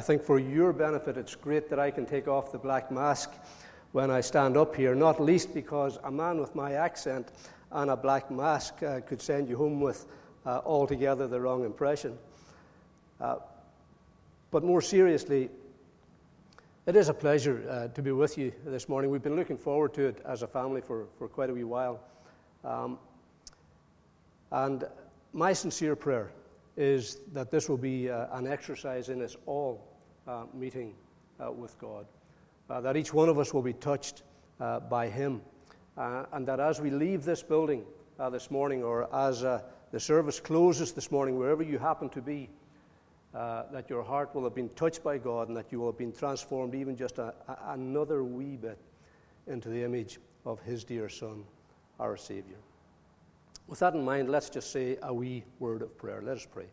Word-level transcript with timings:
I 0.00 0.02
think 0.02 0.22
for 0.22 0.38
your 0.38 0.72
benefit, 0.72 1.18
it's 1.18 1.34
great 1.34 1.68
that 1.68 1.78
I 1.78 1.90
can 1.90 2.06
take 2.06 2.26
off 2.26 2.52
the 2.52 2.58
black 2.58 2.90
mask 2.90 3.32
when 3.92 4.10
I 4.10 4.22
stand 4.22 4.56
up 4.56 4.74
here, 4.74 4.94
not 4.94 5.20
least 5.20 5.52
because 5.52 5.98
a 6.04 6.10
man 6.10 6.40
with 6.40 6.54
my 6.54 6.72
accent 6.72 7.32
and 7.70 7.90
a 7.90 7.96
black 7.98 8.30
mask 8.30 8.82
uh, 8.82 9.00
could 9.00 9.20
send 9.20 9.46
you 9.46 9.58
home 9.58 9.78
with 9.78 10.06
uh, 10.46 10.62
altogether 10.64 11.28
the 11.28 11.38
wrong 11.38 11.66
impression. 11.66 12.16
Uh, 13.20 13.36
but 14.50 14.64
more 14.64 14.80
seriously, 14.80 15.50
it 16.86 16.96
is 16.96 17.10
a 17.10 17.14
pleasure 17.14 17.62
uh, 17.68 17.88
to 17.88 18.00
be 18.00 18.10
with 18.10 18.38
you 18.38 18.54
this 18.64 18.88
morning. 18.88 19.10
We've 19.10 19.22
been 19.22 19.36
looking 19.36 19.58
forward 19.58 19.92
to 19.94 20.06
it 20.06 20.22
as 20.24 20.40
a 20.42 20.46
family 20.46 20.80
for, 20.80 21.08
for 21.18 21.28
quite 21.28 21.50
a 21.50 21.52
wee 21.52 21.64
while. 21.64 22.00
Um, 22.64 22.98
and 24.50 24.82
my 25.34 25.52
sincere 25.52 25.94
prayer 25.94 26.32
is 26.78 27.18
that 27.34 27.50
this 27.50 27.68
will 27.68 27.76
be 27.76 28.08
uh, 28.08 28.28
an 28.38 28.46
exercise 28.46 29.10
in 29.10 29.20
us 29.20 29.36
all 29.44 29.89
uh, 30.26 30.44
meeting 30.54 30.94
uh, 31.40 31.50
with 31.50 31.78
God. 31.78 32.06
Uh, 32.68 32.80
that 32.80 32.96
each 32.96 33.12
one 33.12 33.28
of 33.28 33.38
us 33.38 33.52
will 33.52 33.62
be 33.62 33.72
touched 33.72 34.22
uh, 34.60 34.80
by 34.80 35.08
Him. 35.08 35.40
Uh, 35.96 36.24
and 36.32 36.46
that 36.46 36.60
as 36.60 36.80
we 36.80 36.90
leave 36.90 37.24
this 37.24 37.42
building 37.42 37.84
this 38.30 38.50
morning, 38.50 38.82
or 38.82 39.12
as 39.14 39.40
the 39.40 39.98
service 39.98 40.38
closes 40.40 40.92
this 40.92 41.10
morning, 41.10 41.38
wherever 41.38 41.62
you 41.62 41.78
happen 41.78 42.10
to 42.10 42.20
be, 42.20 42.50
that 43.32 43.88
your 43.88 44.02
heart 44.02 44.34
will 44.34 44.44
have 44.44 44.54
been 44.54 44.68
touched 44.70 45.02
by 45.02 45.16
God 45.16 45.48
and 45.48 45.56
that 45.56 45.72
you 45.72 45.80
will 45.80 45.86
have 45.86 45.96
been 45.96 46.12
transformed 46.12 46.74
even 46.74 46.96
just 46.96 47.18
a, 47.18 47.32
a, 47.48 47.56
another 47.68 48.22
wee 48.22 48.56
bit 48.56 48.78
into 49.46 49.70
the 49.70 49.82
image 49.82 50.18
of 50.44 50.60
His 50.60 50.84
dear 50.84 51.08
Son, 51.08 51.44
our 51.98 52.16
Savior. 52.16 52.58
With 53.66 53.78
that 53.78 53.94
in 53.94 54.04
mind, 54.04 54.28
let's 54.28 54.50
just 54.50 54.70
say 54.70 54.98
a 55.02 55.14
wee 55.14 55.44
word 55.60 55.80
of 55.80 55.96
prayer. 55.96 56.20
Let 56.22 56.36
us 56.36 56.46
pray. 56.50 56.66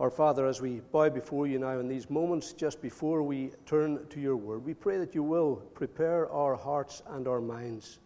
Our 0.00 0.08
Father, 0.10 0.46
as 0.46 0.62
we 0.62 0.80
bow 0.92 1.10
before 1.10 1.46
you 1.46 1.58
now 1.58 1.78
in 1.78 1.86
these 1.86 2.08
moments 2.08 2.54
just 2.54 2.80
before 2.80 3.22
we 3.22 3.50
turn 3.66 4.06
to 4.08 4.18
your 4.18 4.34
word, 4.34 4.64
we 4.64 4.72
pray 4.72 4.96
that 4.96 5.14
you 5.14 5.22
will 5.22 5.56
prepare 5.74 6.26
our 6.32 6.56
hearts 6.56 7.02
and 7.10 7.28
our 7.28 7.42
minds. 7.42 7.98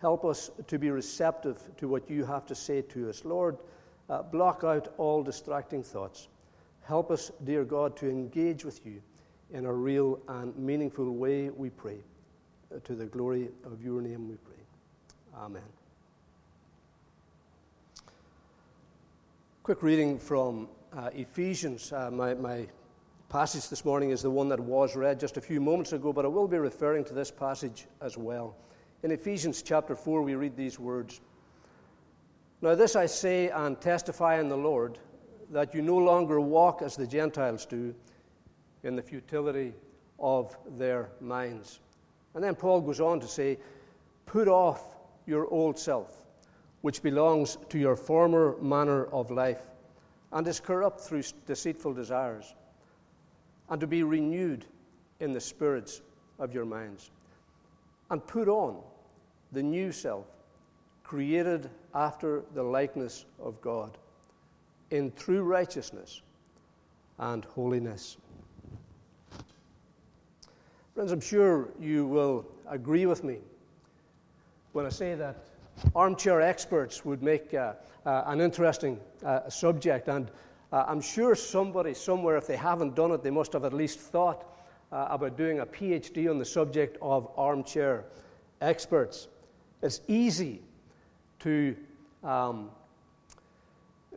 Help 0.00 0.24
us 0.24 0.50
to 0.66 0.78
be 0.78 0.88
receptive 0.88 1.60
to 1.76 1.88
what 1.88 2.08
you 2.08 2.24
have 2.24 2.46
to 2.46 2.54
say 2.54 2.80
to 2.80 3.10
us. 3.10 3.26
Lord, 3.26 3.58
uh, 4.08 4.22
block 4.22 4.64
out 4.64 4.94
all 4.96 5.22
distracting 5.22 5.82
thoughts. 5.82 6.28
Help 6.84 7.10
us, 7.10 7.30
dear 7.44 7.66
God, 7.66 7.98
to 7.98 8.08
engage 8.08 8.64
with 8.64 8.80
you 8.86 9.02
in 9.52 9.66
a 9.66 9.72
real 9.72 10.18
and 10.26 10.56
meaningful 10.56 11.14
way, 11.14 11.50
we 11.50 11.68
pray. 11.68 11.98
Uh, 12.74 12.78
to 12.84 12.94
the 12.94 13.04
glory 13.04 13.50
of 13.66 13.84
your 13.84 14.00
name, 14.00 14.26
we 14.26 14.36
pray. 14.36 14.54
Amen. 15.36 15.60
Quick 19.62 19.82
reading 19.82 20.18
from 20.18 20.66
uh, 20.96 21.10
Ephesians. 21.14 21.92
Uh, 21.92 22.10
my, 22.10 22.34
my 22.34 22.66
passage 23.28 23.68
this 23.68 23.84
morning 23.84 24.10
is 24.10 24.22
the 24.22 24.30
one 24.30 24.48
that 24.48 24.60
was 24.60 24.96
read 24.96 25.20
just 25.20 25.36
a 25.36 25.40
few 25.40 25.60
moments 25.60 25.92
ago, 25.92 26.12
but 26.12 26.24
I 26.24 26.28
will 26.28 26.48
be 26.48 26.58
referring 26.58 27.04
to 27.06 27.14
this 27.14 27.30
passage 27.30 27.86
as 28.00 28.16
well. 28.16 28.56
In 29.02 29.10
Ephesians 29.10 29.62
chapter 29.62 29.94
4, 29.94 30.22
we 30.22 30.34
read 30.34 30.56
these 30.56 30.78
words 30.78 31.20
Now, 32.60 32.74
this 32.74 32.96
I 32.96 33.06
say 33.06 33.48
and 33.48 33.80
testify 33.80 34.40
in 34.40 34.48
the 34.48 34.56
Lord, 34.56 34.98
that 35.50 35.74
you 35.74 35.82
no 35.82 35.96
longer 35.96 36.40
walk 36.40 36.82
as 36.82 36.96
the 36.96 37.06
Gentiles 37.06 37.66
do 37.66 37.94
in 38.82 38.96
the 38.96 39.02
futility 39.02 39.74
of 40.18 40.56
their 40.76 41.10
minds. 41.20 41.80
And 42.34 42.44
then 42.44 42.54
Paul 42.54 42.80
goes 42.80 43.00
on 43.00 43.20
to 43.20 43.26
say, 43.28 43.58
Put 44.26 44.48
off 44.48 44.96
your 45.26 45.48
old 45.48 45.78
self, 45.78 46.24
which 46.82 47.02
belongs 47.02 47.58
to 47.68 47.78
your 47.78 47.96
former 47.96 48.56
manner 48.60 49.06
of 49.06 49.30
life 49.30 49.69
and 50.32 50.46
is 50.46 50.60
corrupt 50.60 51.00
through 51.00 51.22
deceitful 51.46 51.92
desires, 51.92 52.54
and 53.68 53.80
to 53.80 53.86
be 53.86 54.02
renewed 54.02 54.64
in 55.20 55.32
the 55.32 55.40
spirits 55.40 56.02
of 56.38 56.54
your 56.54 56.64
minds, 56.64 57.10
and 58.10 58.26
put 58.26 58.48
on 58.48 58.80
the 59.52 59.62
new 59.62 59.92
self, 59.92 60.26
created 61.02 61.68
after 61.94 62.42
the 62.54 62.62
likeness 62.62 63.26
of 63.40 63.60
God, 63.60 63.98
in 64.90 65.12
true 65.12 65.42
righteousness 65.42 66.22
and 67.18 67.44
holiness. 67.44 68.16
Friends, 70.94 71.12
I'm 71.12 71.20
sure 71.20 71.68
you 71.80 72.06
will 72.06 72.46
agree 72.68 73.06
with 73.06 73.24
me 73.24 73.38
when 74.72 74.86
I 74.86 74.88
say 74.88 75.14
that 75.14 75.44
armchair 75.94 76.40
experts 76.40 77.04
would 77.04 77.22
make 77.22 77.54
uh, 77.54 77.74
uh, 78.06 78.24
an 78.26 78.40
interesting 78.40 78.98
uh, 79.24 79.48
subject. 79.48 80.08
And 80.08 80.30
uh, 80.72 80.84
I'm 80.86 81.00
sure 81.00 81.34
somebody 81.34 81.94
somewhere, 81.94 82.36
if 82.36 82.46
they 82.46 82.56
haven't 82.56 82.94
done 82.94 83.10
it, 83.12 83.22
they 83.22 83.30
must 83.30 83.52
have 83.52 83.64
at 83.64 83.72
least 83.72 83.98
thought 83.98 84.46
uh, 84.92 85.08
about 85.10 85.36
doing 85.36 85.60
a 85.60 85.66
PhD 85.66 86.30
on 86.30 86.38
the 86.38 86.44
subject 86.44 86.96
of 87.02 87.30
armchair 87.36 88.04
experts. 88.60 89.28
It's 89.82 90.00
easy 90.08 90.62
to 91.40 91.76
um, 92.22 92.70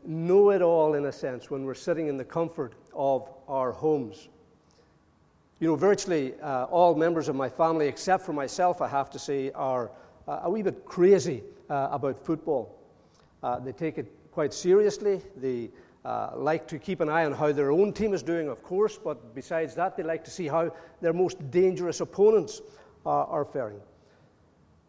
know 0.06 0.50
it 0.50 0.62
all, 0.62 0.96
in 0.96 1.06
a 1.06 1.12
sense, 1.12 1.50
when 1.50 1.64
we're 1.64 1.74
sitting 1.74 2.08
in 2.08 2.18
the 2.18 2.26
comfort 2.26 2.74
of 2.94 3.30
our 3.48 3.72
homes. 3.72 4.28
You 5.60 5.70
know, 5.70 5.76
virtually 5.76 6.34
uh, 6.42 6.66
all 6.66 6.96
members 6.96 7.30
of 7.30 7.36
my 7.36 7.48
family, 7.48 7.88
except 7.88 8.26
for 8.26 8.34
myself, 8.34 8.82
I 8.82 8.88
have 8.90 9.10
to 9.12 9.20
say, 9.20 9.52
are 9.52 9.92
uh, 10.28 10.42
a 10.44 10.50
wee 10.50 10.62
bit 10.62 10.86
crazy 10.86 11.44
uh, 11.74 11.90
about 11.92 12.24
football. 12.24 12.78
Uh, 13.42 13.60
they 13.60 13.72
take 13.72 13.98
it 13.98 14.06
quite 14.32 14.54
seriously. 14.54 15.20
They 15.36 15.72
uh, 16.06 16.32
like 16.36 16.68
to 16.68 16.78
keep 16.78 17.02
an 17.02 17.10
eye 17.10 17.26
on 17.26 17.34
how 17.34 17.52
their 17.52 17.72
own 17.72 17.94
team 17.94 18.14
is 18.14 18.22
doing, 18.22 18.48
of 18.48 18.62
course, 18.62 19.00
but 19.04 19.34
besides 19.34 19.74
that, 19.76 19.98
they 19.98 20.04
like 20.04 20.24
to 20.26 20.32
see 20.32 20.48
how 20.48 20.72
their 21.02 21.14
most 21.14 21.50
dangerous 21.50 22.00
opponents 22.00 22.62
are 23.06 23.44
faring. 23.44 23.82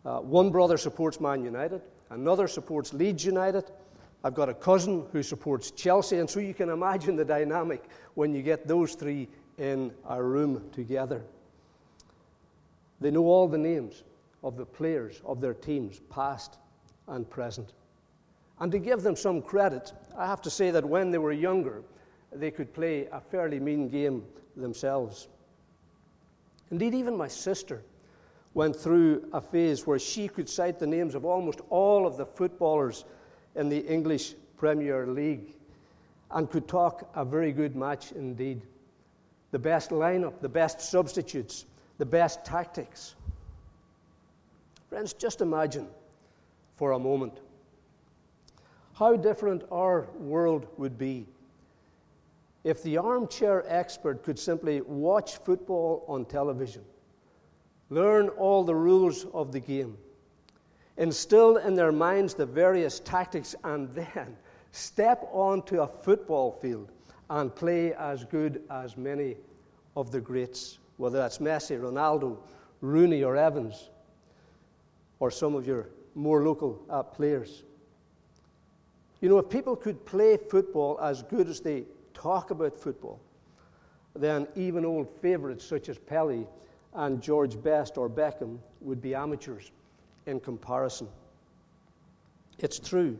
Uh, 0.04 0.18
one 0.18 0.50
brother 0.50 0.76
supports 0.76 1.20
Man 1.20 1.42
United, 1.42 1.80
another 2.10 2.46
supports 2.46 2.92
Leeds 2.92 3.24
United. 3.24 3.64
I've 4.22 4.34
got 4.34 4.48
a 4.48 4.54
cousin 4.54 5.06
who 5.10 5.22
supports 5.22 5.70
Chelsea, 5.70 6.18
and 6.18 6.28
so 6.28 6.38
you 6.38 6.54
can 6.54 6.68
imagine 6.68 7.16
the 7.16 7.24
dynamic 7.24 7.82
when 8.14 8.34
you 8.34 8.42
get 8.42 8.68
those 8.68 8.94
three 8.94 9.28
in 9.56 9.90
a 10.08 10.22
room 10.22 10.68
together. 10.72 11.22
They 13.00 13.10
know 13.10 13.24
all 13.24 13.48
the 13.48 13.58
names 13.58 14.04
of 14.42 14.56
the 14.56 14.66
players 14.66 15.22
of 15.24 15.40
their 15.40 15.54
teams, 15.54 16.00
past 16.10 16.58
and 17.08 17.28
present. 17.28 17.72
And 18.60 18.70
to 18.72 18.78
give 18.78 19.02
them 19.02 19.16
some 19.16 19.42
credit, 19.42 19.92
I 20.16 20.26
have 20.26 20.42
to 20.42 20.50
say 20.50 20.70
that 20.70 20.84
when 20.84 21.10
they 21.10 21.18
were 21.18 21.32
younger, 21.32 21.82
they 22.32 22.50
could 22.50 22.72
play 22.72 23.06
a 23.12 23.20
fairly 23.20 23.60
mean 23.60 23.88
game 23.88 24.24
themselves. 24.56 25.28
Indeed, 26.70 26.94
even 26.94 27.16
my 27.16 27.28
sister 27.28 27.82
went 28.54 28.76
through 28.76 29.28
a 29.32 29.40
phase 29.40 29.86
where 29.86 29.98
she 29.98 30.28
could 30.28 30.48
cite 30.48 30.78
the 30.78 30.86
names 30.86 31.14
of 31.14 31.24
almost 31.24 31.60
all 31.70 32.06
of 32.06 32.16
the 32.16 32.26
footballers 32.26 33.04
in 33.56 33.68
the 33.68 33.80
English 33.80 34.34
Premier 34.56 35.06
League 35.06 35.54
and 36.30 36.50
could 36.50 36.68
talk 36.68 37.10
a 37.14 37.24
very 37.24 37.52
good 37.52 37.76
match 37.76 38.12
indeed. 38.12 38.62
The 39.50 39.58
best 39.58 39.90
lineup, 39.90 40.40
the 40.40 40.48
best 40.48 40.80
substitutes, 40.80 41.66
the 41.98 42.06
best 42.06 42.44
tactics. 42.44 43.14
Friends, 44.88 45.12
just 45.12 45.40
imagine 45.40 45.88
for 46.76 46.92
a 46.92 46.98
moment. 46.98 47.40
How 48.94 49.16
different 49.16 49.64
our 49.70 50.08
world 50.18 50.66
would 50.76 50.96
be 50.98 51.26
if 52.64 52.82
the 52.82 52.96
armchair 52.96 53.62
expert 53.68 54.22
could 54.22 54.38
simply 54.38 54.80
watch 54.80 55.36
football 55.36 56.04
on 56.08 56.24
television, 56.24 56.82
learn 57.90 58.28
all 58.30 58.64
the 58.64 58.74
rules 58.74 59.26
of 59.34 59.52
the 59.52 59.60
game, 59.60 59.98
instill 60.96 61.58
in 61.58 61.74
their 61.74 61.92
minds 61.92 62.34
the 62.34 62.46
various 62.46 63.00
tactics, 63.00 63.54
and 63.64 63.88
then 63.94 64.36
step 64.72 65.28
onto 65.30 65.82
a 65.82 65.86
football 65.86 66.52
field 66.52 66.90
and 67.30 67.54
play 67.54 67.92
as 67.94 68.24
good 68.24 68.62
as 68.70 68.96
many 68.96 69.36
of 69.96 70.10
the 70.10 70.20
greats, 70.20 70.78
whether 70.96 71.18
that's 71.18 71.38
Messi, 71.38 71.78
Ronaldo, 71.78 72.38
Rooney, 72.80 73.22
or 73.22 73.36
Evans, 73.36 73.90
or 75.20 75.30
some 75.30 75.54
of 75.54 75.66
your 75.66 75.88
more 76.14 76.42
local 76.44 76.82
uh, 76.88 77.02
players. 77.02 77.64
You 79.20 79.28
know, 79.28 79.38
if 79.38 79.48
people 79.48 79.76
could 79.76 80.04
play 80.04 80.36
football 80.36 80.98
as 81.00 81.22
good 81.22 81.48
as 81.48 81.60
they 81.60 81.84
talk 82.12 82.50
about 82.50 82.76
football, 82.76 83.20
then 84.14 84.46
even 84.54 84.84
old 84.84 85.08
favourites 85.20 85.64
such 85.64 85.88
as 85.88 85.98
Pelé 85.98 86.46
and 86.94 87.20
George 87.20 87.60
Best 87.62 87.98
or 87.98 88.08
Beckham 88.08 88.58
would 88.80 89.00
be 89.02 89.14
amateurs 89.14 89.72
in 90.26 90.40
comparison. 90.40 91.08
It's 92.58 92.78
true 92.78 93.18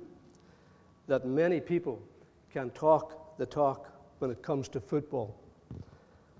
that 1.06 1.26
many 1.26 1.60
people 1.60 2.00
can 2.52 2.70
talk 2.70 3.36
the 3.36 3.46
talk 3.46 3.90
when 4.20 4.30
it 4.30 4.42
comes 4.42 4.68
to 4.68 4.80
football, 4.80 5.34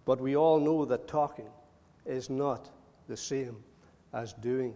but 0.05 0.21
we 0.21 0.37
all 0.37 0.61
know 0.61 0.85
that 0.85 1.09
talking 1.09 1.49
is 2.07 2.31
not 2.31 2.71
the 3.09 3.17
same 3.17 3.57
as 4.13 4.33
doing. 4.35 4.75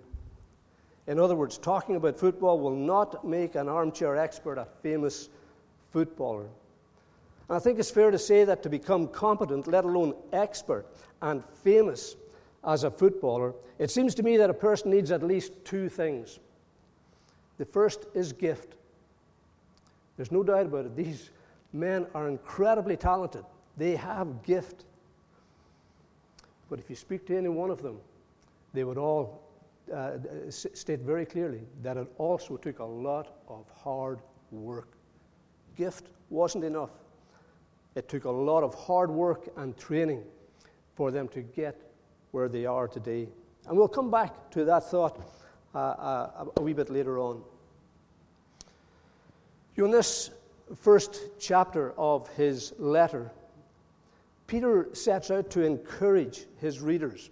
In 1.09 1.19
other 1.19 1.35
words, 1.35 1.57
talking 1.57 1.97
about 1.97 2.19
football 2.19 2.61
will 2.61 2.77
not 2.77 3.27
make 3.27 3.55
an 3.55 3.67
armchair 3.67 4.17
expert 4.19 4.59
a 4.59 4.67
famous 4.83 5.31
footballer. 5.91 6.47
And 7.49 7.57
I 7.57 7.59
think 7.59 7.79
it's 7.79 7.91
fair 7.91 8.11
to 8.11 8.19
say 8.19 8.45
that 8.45 8.63
to 8.63 8.69
become 8.69 9.09
competent, 9.09 9.67
let 9.67 9.85
alone 9.85 10.15
expert 10.35 10.87
and 11.23 11.43
famous 11.65 12.15
as 12.63 12.85
a 12.85 12.91
footballer, 12.91 13.55
it 13.79 13.91
seems 13.91 14.15
to 14.17 14.23
me 14.23 14.37
that 14.37 14.51
a 14.51 14.55
person 14.55 14.91
needs 14.91 15.11
at 15.11 15.23
least 15.23 15.53
two 15.65 15.89
things. 15.89 16.41
The 17.57 17.65
first 17.65 18.05
is 18.15 18.35
gift. 18.35 18.77
There's 20.17 20.31
no 20.31 20.43
doubt 20.43 20.67
about 20.67 20.85
it. 20.85 20.95
These 20.95 21.31
men 21.73 22.07
are 22.15 22.29
incredibly 22.29 22.99
talented, 22.99 23.47
they 23.79 23.97
have 23.97 24.43
gift. 24.43 24.85
But 26.69 26.79
if 26.79 26.91
you 26.91 26.97
speak 26.97 27.27
to 27.29 27.37
any 27.39 27.49
one 27.49 27.71
of 27.71 27.81
them, 27.81 27.99
they 28.75 28.85
would 28.85 28.99
all 28.99 29.48
uh, 29.91 30.51
state 30.51 31.01
very 31.01 31.27
clearly 31.27 31.61
that 31.83 31.97
it 31.97 32.07
also 32.19 32.57
took 32.57 32.79
a 32.79 32.85
lot 32.85 33.37
of 33.49 33.67
hard 33.71 34.21
work. 34.51 34.89
Gift 35.77 36.09
wasn't 36.31 36.65
enough. 36.65 36.91
It 37.95 38.09
took 38.09 38.25
a 38.25 38.31
lot 38.31 38.63
of 38.63 38.75
hard 38.75 39.11
work 39.11 39.49
and 39.57 39.77
training 39.77 40.23
for 40.95 41.11
them 41.11 41.29
to 41.29 41.41
get 41.41 41.81
where 42.31 42.49
they 42.49 42.67
are 42.67 42.89
today. 42.89 43.29
And 43.67 43.77
we'll 43.77 43.89
come 43.89 44.11
back 44.11 44.51
to 44.51 44.65
that 44.65 44.91
thought 44.91 45.21
uh, 45.75 45.79
uh, 45.79 46.45
a 46.57 46.63
wee 46.63 46.73
bit 46.73 46.91
later 46.91 47.19
on. 47.19 47.43
In 49.77 49.91
this 49.91 50.31
first 50.75 51.21
chapter 51.39 51.93
of 51.93 52.29
his 52.31 52.73
letter, 52.79 53.31
Peter 54.47 54.89
sets 54.93 55.31
out 55.31 55.51
to 55.51 55.63
encourage 55.63 56.47
his 56.61 56.81
readers, 56.81 57.31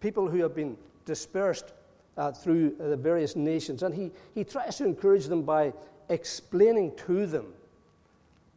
people 0.00 0.28
who 0.28 0.38
have 0.38 0.54
been 0.54 0.76
dispersed 1.08 1.72
uh, 2.18 2.30
through 2.30 2.76
the 2.78 2.96
various 2.96 3.34
nations, 3.34 3.82
and 3.82 3.94
he, 3.94 4.10
he 4.34 4.44
tries 4.44 4.76
to 4.76 4.84
encourage 4.84 5.24
them 5.24 5.42
by 5.42 5.72
explaining 6.10 6.94
to 7.06 7.26
them 7.26 7.46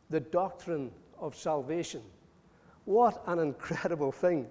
the 0.09 0.19
doctrine 0.19 0.91
of 1.17 1.33
salvation. 1.35 2.01
What 2.83 3.23
an 3.27 3.39
incredible 3.39 4.11
thing 4.11 4.47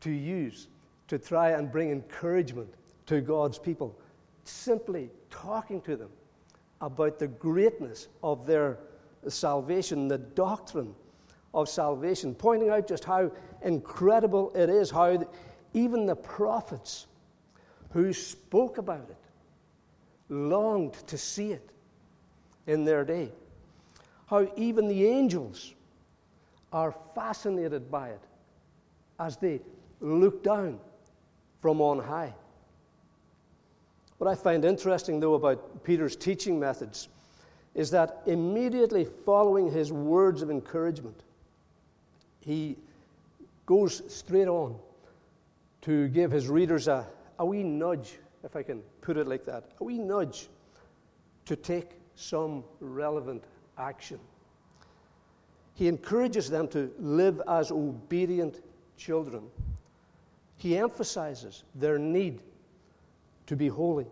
to 0.00 0.10
use 0.10 0.68
to 1.08 1.18
try 1.18 1.50
and 1.50 1.70
bring 1.70 1.90
encouragement 1.90 2.72
to 3.06 3.20
God's 3.20 3.58
people. 3.58 3.94
Simply 4.44 5.10
talking 5.28 5.82
to 5.82 5.96
them 5.96 6.10
about 6.80 7.18
the 7.18 7.28
greatness 7.28 8.08
of 8.22 8.46
their 8.46 8.78
salvation, 9.28 10.08
the 10.08 10.18
doctrine 10.18 10.94
of 11.52 11.68
salvation, 11.68 12.34
pointing 12.34 12.70
out 12.70 12.88
just 12.88 13.04
how 13.04 13.30
incredible 13.62 14.50
it 14.54 14.70
is, 14.70 14.90
how 14.90 15.26
even 15.74 16.06
the 16.06 16.16
prophets 16.16 17.06
who 17.90 18.12
spoke 18.12 18.78
about 18.78 19.08
it 19.08 19.16
longed 20.28 20.94
to 21.06 21.16
see 21.16 21.52
it 21.52 21.70
in 22.66 22.84
their 22.84 23.04
day. 23.04 23.30
How 24.26 24.46
even 24.56 24.88
the 24.88 25.06
angels 25.06 25.74
are 26.72 26.94
fascinated 27.14 27.90
by 27.90 28.10
it 28.10 28.20
as 29.18 29.36
they 29.36 29.60
look 30.00 30.44
down 30.44 30.78
from 31.60 31.80
on 31.80 31.98
high. 31.98 32.34
What 34.18 34.28
I 34.28 34.34
find 34.34 34.64
interesting, 34.64 35.20
though, 35.20 35.34
about 35.34 35.82
Peter's 35.84 36.16
teaching 36.16 36.58
methods 36.58 37.08
is 37.74 37.90
that 37.92 38.22
immediately 38.26 39.06
following 39.24 39.70
his 39.70 39.92
words 39.92 40.42
of 40.42 40.50
encouragement, 40.50 41.22
he 42.40 42.76
goes 43.66 44.02
straight 44.12 44.48
on 44.48 44.76
to 45.82 46.08
give 46.08 46.30
his 46.30 46.48
readers 46.48 46.88
a, 46.88 47.06
a 47.38 47.46
wee 47.46 47.62
nudge, 47.62 48.18
if 48.44 48.56
I 48.56 48.62
can 48.62 48.82
put 49.00 49.16
it 49.16 49.26
like 49.26 49.44
that, 49.44 49.64
a 49.80 49.84
wee 49.84 49.98
nudge 49.98 50.48
to 51.46 51.56
take 51.56 51.90
some 52.14 52.64
relevant 52.80 53.44
action. 53.78 54.18
He 55.74 55.86
encourages 55.86 56.50
them 56.50 56.66
to 56.68 56.92
live 56.98 57.40
as 57.48 57.70
obedient 57.70 58.60
children. 58.96 59.44
He 60.56 60.76
emphasizes 60.76 61.62
their 61.76 61.98
need 61.98 62.42
to 63.46 63.54
be 63.54 63.68
holy. 63.68 64.06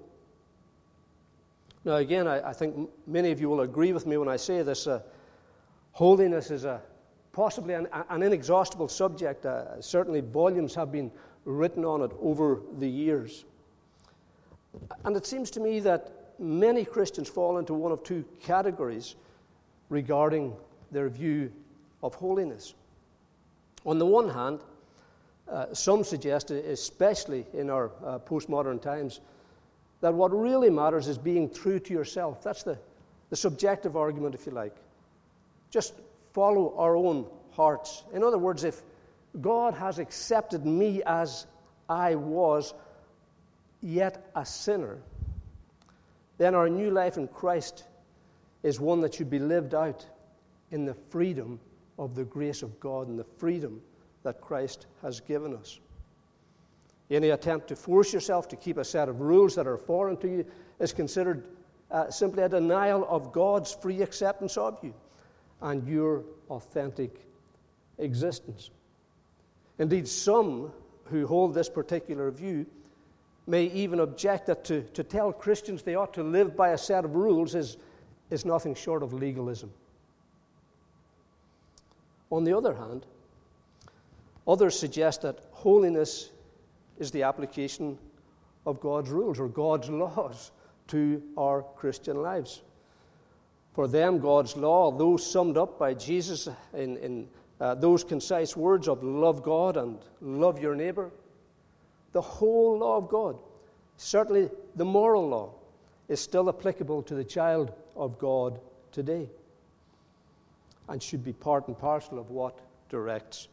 Now, 1.85 1.97
again, 1.97 2.27
I, 2.27 2.51
I 2.51 2.53
think 2.53 2.89
many 3.07 3.33
of 3.33 3.41
you 3.41 3.49
will 3.49 3.61
agree 3.63 3.93
with 3.93 4.07
me 4.07 4.17
when 4.17 4.29
I 4.29 4.37
say 4.37 4.63
this. 4.63 4.87
Uh, 4.87 5.01
holiness 5.93 6.51
is 6.51 6.65
a, 6.65 6.81
possibly 7.33 7.75
an, 7.75 7.89
an 8.11 8.23
inexhaustible 8.23 8.89
subject. 8.89 9.45
Uh, 9.45 9.81
certainly, 9.81 10.21
volumes 10.21 10.75
have 10.75 10.91
been 10.91 11.11
written 11.47 11.85
on 11.85 12.03
it 12.03 12.11
over 12.21 12.61
the 12.79 12.89
years. 12.89 13.47
And 15.05 15.17
it 15.17 15.25
seems 15.25 15.51
to 15.53 15.61
me 15.61 15.81
that 15.81 16.35
many 16.39 16.85
Christians 16.85 17.29
fall 17.29 17.57
into 17.57 17.73
one 17.73 17.93
of 17.93 18.03
two 18.03 18.25
categories 18.43 19.15
regarding 19.89 20.55
their 20.91 21.09
view 21.09 21.51
of 22.03 22.15
holiness. 22.15 22.75
On 23.87 23.99
the 23.99 24.05
one 24.05 24.29
hand, 24.29 24.61
uh, 25.49 25.73
some 25.73 26.03
suggest, 26.03 26.51
especially 26.51 27.47
in 27.55 27.71
our 27.71 27.93
uh, 28.05 28.19
postmodern 28.19 28.83
times, 28.83 29.21
that 30.01 30.13
what 30.13 30.37
really 30.37 30.69
matters 30.69 31.07
is 31.09 31.17
being 31.17 31.49
true 31.49 31.79
to 31.79 31.93
yourself. 31.95 32.43
That's 32.43 32.65
the, 32.65 32.77
the 33.31 33.37
subjective 33.37 33.97
argument, 33.97 34.35
if 34.35 34.45
you 34.45 34.53
like. 34.53 34.75
Just 35.71 35.95
follow 36.33 36.75
our 36.77 36.97
own 36.97 37.27
hearts. 37.53 38.03
In 38.13 38.23
other 38.23 38.39
words, 38.39 38.65
if 38.65 38.83
God 39.41 39.75
has 39.75 39.99
accepted 39.99 40.65
me 40.65 41.03
as 41.05 41.47
I 41.89 42.15
was, 42.15 42.75
yet 43.81 44.31
a 44.35 44.45
sinner, 44.45 44.99
then 46.39 46.55
our 46.55 46.69
new 46.69 46.91
life 46.91 47.17
in 47.17 47.29
Christ 47.29 47.85
is 48.63 48.81
one 48.81 49.01
that 49.03 49.15
should 49.15 49.31
be 49.31 49.39
lived 49.39 49.75
out 49.75 50.07
in 50.71 50.85
the 50.85 50.95
freedom 50.95 51.61
of 51.99 52.15
the 52.15 52.25
grace 52.25 52.63
of 52.63 52.79
God 52.81 53.09
and 53.09 53.19
the 53.19 53.25
freedom 53.25 53.81
that 54.23 54.41
Christ 54.41 54.87
has 55.03 55.21
given 55.21 55.55
us. 55.55 55.79
Any 57.11 57.31
attempt 57.31 57.69
to 57.69 57.77
force 57.77 58.13
yourself 58.13 58.49
to 58.49 58.57
keep 58.57 58.77
a 58.77 58.85
set 58.85 59.09
of 59.09 59.21
rules 59.21 59.55
that 59.55 59.67
are 59.67 59.79
foreign 59.79 60.17
to 60.19 60.29
you 60.29 60.47
is 60.81 60.93
considered 60.93 61.45
uh, 61.91 62.11
simply 62.11 62.43
a 62.43 62.49
denial 62.49 63.07
of 63.09 63.33
God's 63.33 63.73
free 63.73 64.03
acceptance 64.03 64.57
of 64.57 64.79
you 64.83 64.93
and 65.63 65.87
your 65.87 66.25
authentic 66.51 67.21
existence. 67.99 68.71
Indeed, 69.79 70.09
some 70.09 70.73
who 71.05 71.27
hold 71.27 71.55
this 71.55 71.69
particular 71.69 72.31
view 72.31 72.67
may 73.47 73.65
even 73.65 74.01
object 74.01 74.47
that 74.47 74.65
to, 74.65 74.83
to 74.83 75.05
tell 75.05 75.33
Christians 75.33 75.83
they 75.83 75.95
ought 75.95 76.15
to 76.15 76.23
live 76.23 76.57
by 76.57 76.71
a 76.71 76.79
set 76.79 77.05
of 77.05 77.15
rules 77.15 77.55
is, 77.55 77.77
is 78.31 78.45
nothing 78.45 78.75
short 78.75 79.03
of 79.03 79.13
legalism. 79.13 79.73
On 82.31 82.43
the 82.43 82.57
other 82.57 82.75
hand, 82.75 83.07
others 84.49 84.79
suggest 84.79 85.23
that 85.23 85.39
holiness 85.53 86.31
is 86.99 87.11
the 87.11 87.23
application 87.23 87.99
of 88.65 88.81
God's 88.81 89.11
rules 89.11 89.39
or 89.39 89.49
God's 89.49 89.89
laws 89.89 90.51
to 90.89 91.23
our 91.37 91.63
Christian 91.63 92.23
lives. 92.23 92.63
For 93.75 93.87
them, 93.87 94.19
God's 94.19 94.57
law, 94.57 94.91
though 94.91 95.17
summed 95.19 95.57
up 95.57 95.79
by 95.79 95.95
Jesus 95.95 96.49
in, 96.73 96.97
in 96.97 97.29
uh, 97.61 97.75
those 97.75 98.05
concise 98.05 98.57
words 98.57 98.89
of 98.89 99.03
love 99.03 99.43
God 99.43 99.77
and 99.77 99.99
love 100.21 100.61
your 100.61 100.75
neighbor, 100.75 101.11
the 102.13 102.21
whole 102.21 102.79
law 102.79 102.97
of 102.97 103.09
God, 103.09 103.39
certainly 103.97 104.51
the 104.75 104.85
moral 104.85 105.29
law, 105.29 105.55
is 106.09 106.21
still 106.21 106.49
applicable 106.49 107.03
to 107.05 107.15
the 107.15 107.25
child 107.25 107.73
of 107.97 108.19
God 108.19 108.61
today 108.93 109.29
and 110.89 111.03
should 111.03 111.25
be 111.25 111.33
part 111.33 111.67
and 111.69 111.79
parcel 111.79 112.19
of 112.19 112.31
what 112.31 112.59
directs 112.89 113.49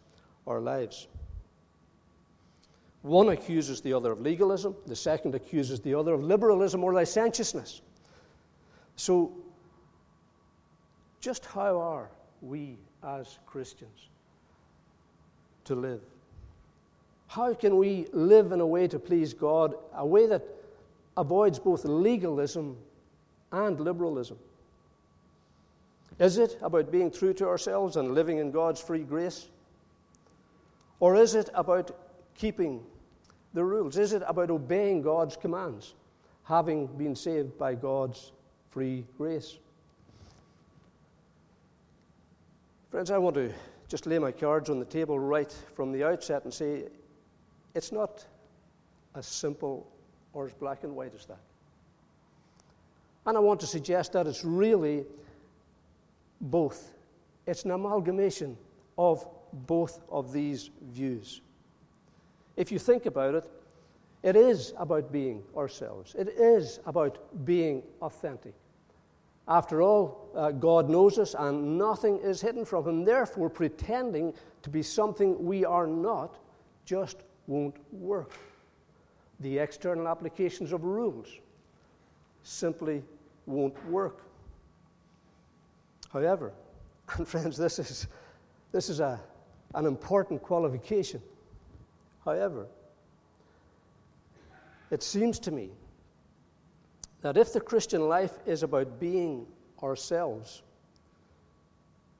our 0.45 0.59
lives. 0.59 1.07
One 3.01 3.29
accuses 3.29 3.81
the 3.81 3.93
other 3.93 4.11
of 4.11 4.21
legalism, 4.21 4.75
the 4.85 4.95
second 4.95 5.35
accuses 5.35 5.81
the 5.81 5.93
other 5.93 6.13
of 6.13 6.23
liberalism 6.23 6.83
or 6.83 6.93
licentiousness. 6.93 7.81
So, 8.95 9.33
just 11.19 11.45
how 11.45 11.79
are 11.79 12.09
we 12.41 12.77
as 13.03 13.39
Christians 13.45 14.09
to 15.65 15.75
live? 15.75 16.01
How 17.27 17.53
can 17.53 17.77
we 17.77 18.07
live 18.11 18.51
in 18.51 18.59
a 18.59 18.67
way 18.67 18.87
to 18.87 18.99
please 18.99 19.33
God, 19.33 19.75
a 19.95 20.05
way 20.05 20.27
that 20.27 20.43
avoids 21.17 21.59
both 21.59 21.83
legalism 21.85 22.77
and 23.51 23.79
liberalism? 23.79 24.37
Is 26.19 26.37
it 26.37 26.57
about 26.61 26.91
being 26.91 27.09
true 27.09 27.33
to 27.33 27.47
ourselves 27.47 27.97
and 27.97 28.13
living 28.13 28.37
in 28.37 28.51
God's 28.51 28.79
free 28.79 29.03
grace? 29.03 29.47
Or 30.99 31.15
is 31.15 31.35
it 31.35 31.49
about 31.53 31.95
keeping 32.37 32.83
the 33.53 33.63
rules? 33.63 33.97
Is 33.97 34.13
it 34.13 34.23
about 34.27 34.51
obeying 34.51 35.01
God's 35.01 35.35
commands, 35.35 35.95
having 36.43 36.87
been 36.87 37.15
saved 37.15 37.57
by 37.57 37.75
God's 37.75 38.31
free 38.69 39.05
grace? 39.17 39.57
Friends, 42.93 43.09
I 43.09 43.17
want 43.17 43.33
to 43.37 43.51
just 43.87 44.05
lay 44.05 44.19
my 44.19 44.31
cards 44.31 44.69
on 44.69 44.77
the 44.77 44.85
table 44.85 45.17
right 45.17 45.51
from 45.73 45.91
the 45.91 46.03
outset 46.03 46.43
and 46.43 46.53
say 46.53 46.83
it's 47.73 47.91
not 47.91 48.23
as 49.15 49.25
simple 49.25 49.87
or 50.31 50.45
as 50.45 50.53
black 50.53 50.83
and 50.83 50.95
white 50.95 51.11
as 51.15 51.25
that. 51.25 51.39
And 53.25 53.35
I 53.35 53.39
want 53.39 53.59
to 53.61 53.65
suggest 53.65 54.13
that 54.13 54.27
it's 54.27 54.45
really 54.45 55.05
both 56.39 56.93
it's 57.47 57.65
an 57.65 57.71
amalgamation 57.71 58.55
of 58.95 59.25
both 59.65 59.99
of 60.11 60.31
these 60.31 60.69
views. 60.91 61.41
If 62.57 62.71
you 62.71 62.77
think 62.77 63.07
about 63.07 63.33
it, 63.33 63.49
it 64.21 64.35
is 64.35 64.71
about 64.77 65.11
being 65.11 65.41
ourselves. 65.57 66.13
It 66.13 66.27
is 66.27 66.79
about 66.85 67.17
being 67.43 67.81
authentic. 68.03 68.53
After 69.47 69.81
all, 69.81 70.29
uh, 70.35 70.51
God 70.51 70.89
knows 70.89 71.19
us 71.19 71.35
and 71.37 71.77
nothing 71.77 72.19
is 72.19 72.41
hidden 72.41 72.63
from 72.63 72.87
Him. 72.87 73.03
Therefore, 73.03 73.49
pretending 73.49 74.33
to 74.61 74.69
be 74.69 74.81
something 74.81 75.43
we 75.43 75.65
are 75.65 75.87
not 75.87 76.37
just 76.85 77.17
won't 77.47 77.75
work. 77.91 78.31
The 79.41 79.59
external 79.59 80.07
applications 80.07 80.71
of 80.71 80.83
rules 80.83 81.27
simply 82.43 83.03
won't 83.45 83.85
work. 83.89 84.23
However, 86.11 86.53
and 87.17 87.27
friends, 87.27 87.57
this 87.57 87.79
is, 87.79 88.07
this 88.71 88.89
is 88.89 89.01
a, 89.01 89.19
an 89.75 89.85
important 89.85 90.41
qualification. 90.41 91.21
However, 92.23 92.67
it 94.89 95.03
seems 95.03 95.39
to 95.39 95.51
me 95.51 95.71
that 97.23 97.37
if 97.37 97.53
the 97.53 97.61
Christian 97.61 98.09
life 98.09 98.33
is 98.45 98.63
about 98.63 98.99
being 98.99 99.47
ourselves, 99.81 100.61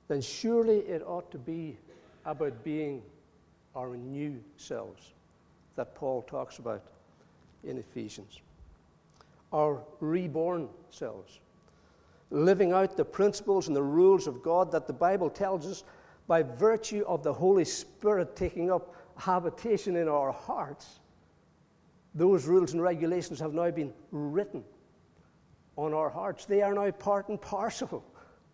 then 0.07 0.22
surely 0.22 0.77
it 0.79 1.03
ought 1.05 1.29
to 1.31 1.38
be 1.38 1.77
about 2.25 2.63
being 2.63 3.01
our 3.75 3.98
new 3.98 4.41
selves 4.55 5.12
that 5.75 5.93
Paul 5.93 6.22
talks 6.22 6.57
about 6.57 6.81
in 7.65 7.77
Ephesians. 7.77 8.39
Our 9.51 9.81
reborn 10.00 10.69
selves, 10.89 11.39
living 12.31 12.72
out 12.72 12.95
the 12.95 13.05
principles 13.05 13.67
and 13.67 13.75
the 13.75 13.83
rules 13.83 14.25
of 14.25 14.41
God 14.41 14.72
that 14.72 14.88
the 14.88 14.93
Bible 14.93 15.29
tells 15.29 15.67
us 15.67 15.83
by 16.27 16.43
virtue 16.43 17.03
of 17.07 17.24
the 17.24 17.33
Holy 17.33 17.65
Spirit 17.65 18.38
taking 18.38 18.72
up 18.72 18.95
habitation 19.17 19.98
in 19.98 20.07
our 20.07 20.31
hearts. 20.31 21.01
Those 22.15 22.45
rules 22.45 22.72
and 22.72 22.81
regulations 22.81 23.39
have 23.41 23.53
now 23.53 23.69
been 23.69 23.93
written 24.12 24.63
on 25.77 25.93
our 25.93 26.09
hearts. 26.09 26.45
They 26.45 26.61
are 26.61 26.73
now 26.73 26.89
part 26.91 27.29
and 27.29 27.41
parcel 27.41 28.03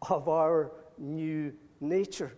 of 0.09 0.27
our 0.29 0.71
new 0.97 1.53
nature. 1.81 2.31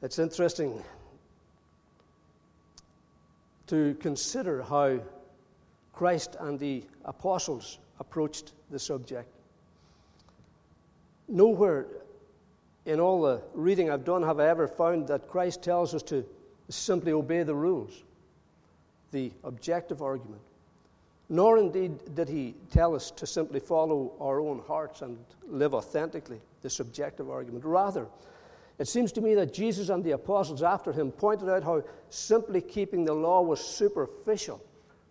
It's 0.00 0.18
interesting 0.18 0.82
to 3.68 3.96
consider 4.00 4.62
how 4.62 4.98
Christ 5.92 6.36
and 6.40 6.58
the 6.58 6.82
apostles 7.04 7.78
approached 8.00 8.52
the 8.70 8.78
subject. 8.78 9.28
Nowhere 11.28 11.86
in 12.84 12.98
all 12.98 13.22
the 13.22 13.42
reading 13.54 13.90
I've 13.90 14.04
done 14.04 14.22
have 14.24 14.40
I 14.40 14.48
ever 14.48 14.66
found 14.66 15.06
that 15.06 15.28
Christ 15.28 15.62
tells 15.62 15.94
us 15.94 16.02
to 16.04 16.24
simply 16.68 17.12
obey 17.12 17.44
the 17.44 17.54
rules 17.54 18.02
the 19.12 19.32
objective 19.44 20.02
argument. 20.02 20.42
Nor 21.28 21.58
indeed 21.58 22.14
did 22.14 22.28
he 22.28 22.54
tell 22.70 22.94
us 22.94 23.10
to 23.12 23.26
simply 23.26 23.60
follow 23.60 24.12
our 24.20 24.40
own 24.40 24.60
hearts 24.66 25.02
and 25.02 25.18
live 25.46 25.72
authentically, 25.72 26.40
the 26.62 26.68
subjective 26.68 27.30
argument. 27.30 27.64
Rather, 27.64 28.06
it 28.78 28.88
seems 28.88 29.12
to 29.12 29.20
me 29.20 29.34
that 29.36 29.52
Jesus 29.52 29.88
and 29.88 30.02
the 30.02 30.10
apostles 30.10 30.62
after 30.62 30.92
him 30.92 31.12
pointed 31.12 31.48
out 31.48 31.62
how 31.62 31.82
simply 32.10 32.60
keeping 32.60 33.04
the 33.04 33.14
law 33.14 33.40
was 33.40 33.64
superficial 33.64 34.62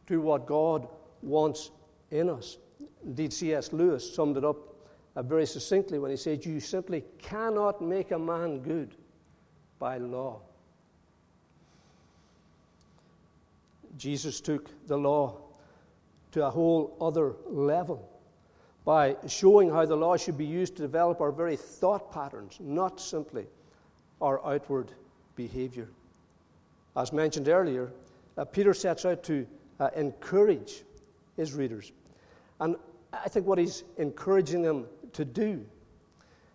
to 0.08 0.20
what 0.22 0.46
God 0.46 0.88
wants 1.22 1.72
in 2.10 2.30
us. 2.30 2.58
Indeed, 3.04 3.34
C.S. 3.34 3.72
Lewis 3.74 4.14
summed 4.14 4.38
it 4.38 4.44
up 4.46 4.58
uh, 5.16 5.22
very 5.22 5.46
succinctly 5.46 6.00
when 6.00 6.12
he 6.12 6.18
said, 6.18 6.46
You 6.46 6.60
simply 6.60 7.04
cannot 7.20 7.82
make 7.82 8.12
a 8.12 8.20
man 8.20 8.60
good 8.60 8.96
by 9.80 9.98
law. 9.98 10.42
Jesus 14.02 14.42
took 14.42 14.68
the 14.88 14.98
law 14.98 15.38
to 16.32 16.44
a 16.44 16.50
whole 16.50 16.98
other 17.00 17.36
level 17.46 18.10
by 18.84 19.16
showing 19.28 19.70
how 19.70 19.86
the 19.86 19.96
law 19.96 20.18
should 20.18 20.40
be 20.40 20.46
used 20.46 20.76
to 20.78 20.82
develop 20.82 21.22
our 21.22 21.32
very 21.32 21.56
thought 21.56 22.12
patterns, 22.12 22.58
not 22.60 23.00
simply 23.00 23.46
our 24.20 24.44
outward 24.44 24.92
behavior. 25.36 25.88
As 26.98 27.14
mentioned 27.14 27.48
earlier, 27.48 27.92
uh, 28.40 28.44
Peter 28.44 28.74
sets 28.74 29.06
out 29.06 29.22
to 29.26 29.46
uh, 29.80 29.92
encourage 29.96 30.82
his 31.38 31.54
readers. 31.54 31.92
And 32.60 32.78
I 33.14 33.30
think 33.30 33.46
what 33.46 33.60
he's 33.60 33.84
encouraging 33.98 34.64
them 34.64 34.88
to 35.14 35.24
do 35.24 35.64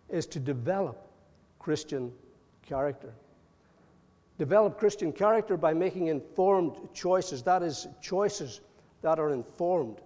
is 0.09 0.27
to 0.27 0.41
develop 0.41 1.09
Christian 1.61 2.11
character. 2.63 3.15
Develop 4.39 4.79
Christian 4.79 5.13
character 5.13 5.57
by 5.57 5.73
making 5.73 6.09
informed 6.09 6.77
choices. 6.93 7.43
That 7.43 7.63
is, 7.63 7.87
choices 8.03 8.61
that 9.03 9.19
are 9.19 9.31
informed 9.31 10.01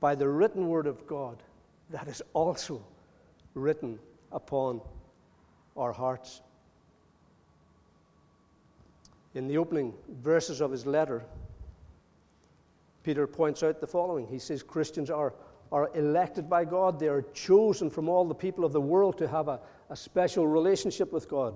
by 0.00 0.14
the 0.14 0.28
written 0.28 0.68
word 0.68 0.86
of 0.86 1.06
God 1.06 1.42
that 1.90 2.08
is 2.08 2.22
also 2.32 2.82
written 3.54 3.98
upon 4.32 4.80
our 5.76 5.92
hearts. 5.92 6.42
In 9.34 9.46
the 9.46 9.58
opening 9.58 9.94
verses 10.22 10.60
of 10.60 10.70
his 10.70 10.86
letter, 10.86 11.22
Peter 13.02 13.26
points 13.26 13.62
out 13.62 13.80
the 13.80 13.86
following. 13.86 14.26
He 14.26 14.38
says 14.38 14.62
Christians 14.62 15.10
are, 15.10 15.34
are 15.70 15.90
elected 15.94 16.48
by 16.48 16.64
God, 16.64 16.98
they 16.98 17.08
are 17.08 17.22
chosen 17.32 17.90
from 17.90 18.08
all 18.08 18.24
the 18.24 18.34
people 18.34 18.64
of 18.64 18.72
the 18.72 18.80
world 18.80 19.16
to 19.18 19.28
have 19.28 19.48
a, 19.48 19.60
a 19.90 19.96
special 19.96 20.46
relationship 20.46 21.12
with 21.12 21.28
God. 21.28 21.54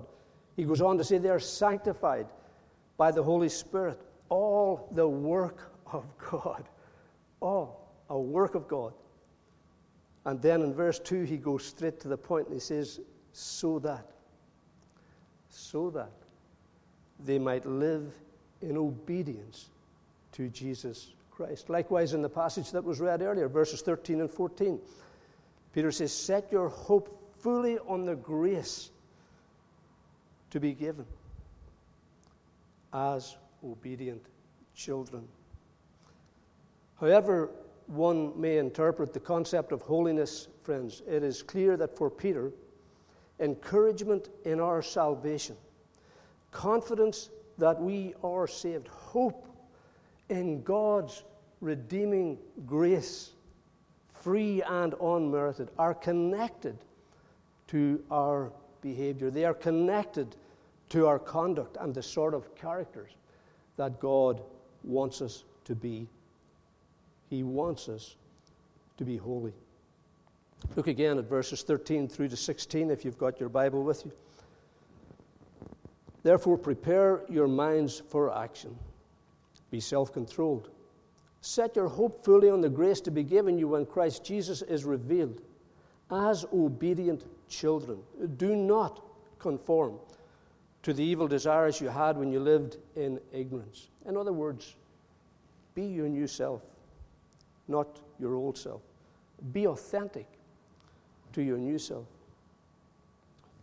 He 0.55 0.63
goes 0.63 0.81
on 0.81 0.97
to 0.97 1.03
say 1.03 1.17
they 1.17 1.29
are 1.29 1.39
sanctified 1.39 2.27
by 2.97 3.11
the 3.11 3.23
Holy 3.23 3.49
Spirit. 3.49 3.99
All 4.29 4.89
the 4.91 5.07
work 5.07 5.71
of 5.91 6.05
God. 6.17 6.63
All 7.39 7.83
a 8.09 8.19
work 8.19 8.55
of 8.55 8.67
God. 8.67 8.93
And 10.25 10.41
then 10.41 10.61
in 10.61 10.73
verse 10.73 10.99
2, 10.99 11.23
he 11.23 11.37
goes 11.37 11.65
straight 11.65 11.99
to 12.01 12.07
the 12.07 12.17
point 12.17 12.47
and 12.47 12.53
he 12.53 12.59
says, 12.59 12.99
So 13.33 13.79
that, 13.79 14.05
so 15.49 15.89
that 15.89 16.11
they 17.19 17.39
might 17.39 17.65
live 17.65 18.13
in 18.61 18.77
obedience 18.77 19.69
to 20.33 20.47
Jesus 20.49 21.13
Christ. 21.31 21.69
Likewise, 21.69 22.13
in 22.13 22.21
the 22.21 22.29
passage 22.29 22.71
that 22.71 22.83
was 22.83 23.01
read 23.01 23.21
earlier, 23.21 23.47
verses 23.49 23.81
13 23.81 24.21
and 24.21 24.31
14, 24.31 24.79
Peter 25.73 25.91
says, 25.91 26.13
Set 26.13 26.51
your 26.51 26.69
hope 26.69 27.35
fully 27.39 27.77
on 27.79 28.05
the 28.05 28.15
grace 28.15 28.91
to 30.53 30.59
be 30.59 30.73
given 30.73 31.05
as 32.93 33.37
obedient 33.65 34.23
children. 34.75 35.27
However, 36.99 37.49
one 37.87 38.39
may 38.39 38.59
interpret 38.59 39.13
the 39.13 39.19
concept 39.19 39.71
of 39.71 39.81
holiness, 39.81 40.49
friends, 40.61 41.01
it 41.07 41.23
is 41.23 41.41
clear 41.41 41.75
that 41.77 41.97
for 41.97 42.07
Peter, 42.07 42.51
encouragement 43.39 44.29
in 44.45 44.59
our 44.59 44.83
salvation, 44.83 45.55
confidence 46.51 47.31
that 47.57 47.81
we 47.81 48.13
are 48.23 48.45
saved, 48.45 48.87
hope 48.89 49.47
in 50.29 50.61
God's 50.61 51.23
redeeming 51.61 52.37
grace, 52.67 53.31
free 54.21 54.61
and 54.61 54.93
unmerited, 55.01 55.69
are 55.79 55.95
connected 55.95 56.77
to 57.69 58.03
our 58.11 58.51
behavior. 58.81 59.31
They 59.31 59.45
are 59.45 59.55
connected 59.55 60.35
to 60.93 61.07
our 61.07 61.17
conduct 61.17 61.75
and 61.81 61.91
the 61.91 62.03
sort 62.03 62.35
of 62.35 62.53
characters 62.53 63.09
that 63.77 63.99
God 63.99 64.43
wants 64.83 65.23
us 65.23 65.43
to 65.65 65.73
be. 65.73 66.07
He 67.31 67.41
wants 67.41 67.89
us 67.89 68.15
to 68.97 69.03
be 69.03 69.17
holy. 69.17 69.53
Look 70.75 70.85
again 70.85 71.17
at 71.17 71.27
verses 71.27 71.63
13 71.63 72.07
through 72.07 72.27
to 72.27 72.37
16 72.37 72.91
if 72.91 73.03
you've 73.03 73.17
got 73.17 73.39
your 73.39 73.49
Bible 73.49 73.81
with 73.81 74.05
you. 74.05 74.11
Therefore, 76.21 76.59
prepare 76.59 77.23
your 77.27 77.47
minds 77.47 77.99
for 77.99 78.31
action. 78.37 78.77
Be 79.71 79.79
self 79.79 80.13
controlled. 80.13 80.69
Set 81.41 81.75
your 81.75 81.87
hope 81.87 82.23
fully 82.23 82.51
on 82.51 82.61
the 82.61 82.69
grace 82.69 83.01
to 83.01 83.09
be 83.09 83.23
given 83.23 83.57
you 83.57 83.69
when 83.69 83.87
Christ 83.87 84.23
Jesus 84.23 84.61
is 84.61 84.85
revealed. 84.85 85.41
As 86.11 86.45
obedient 86.53 87.25
children, 87.49 87.97
do 88.37 88.55
not 88.55 89.03
conform 89.39 89.97
to 90.83 90.93
the 90.93 91.03
evil 91.03 91.27
desires 91.27 91.79
you 91.79 91.87
had 91.87 92.17
when 92.17 92.31
you 92.31 92.39
lived 92.39 92.77
in 92.95 93.19
ignorance. 93.31 93.87
In 94.05 94.17
other 94.17 94.33
words, 94.33 94.75
be 95.75 95.85
your 95.85 96.07
new 96.07 96.27
self, 96.27 96.61
not 97.67 97.99
your 98.19 98.35
old 98.35 98.57
self. 98.57 98.81
Be 99.53 99.67
authentic 99.67 100.27
to 101.33 101.41
your 101.41 101.57
new 101.57 101.79
self. 101.79 102.05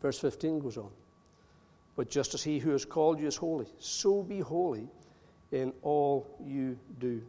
Verse 0.02 0.18
15 0.18 0.60
goes 0.60 0.78
on. 0.78 0.90
But 1.96 2.08
just 2.08 2.34
as 2.34 2.42
he 2.42 2.58
who 2.58 2.70
has 2.70 2.84
called 2.84 3.20
you 3.20 3.26
is 3.26 3.36
holy, 3.36 3.66
so 3.78 4.22
be 4.22 4.40
holy 4.40 4.88
in 5.52 5.72
all 5.82 6.26
you 6.44 6.78
do. 6.98 7.22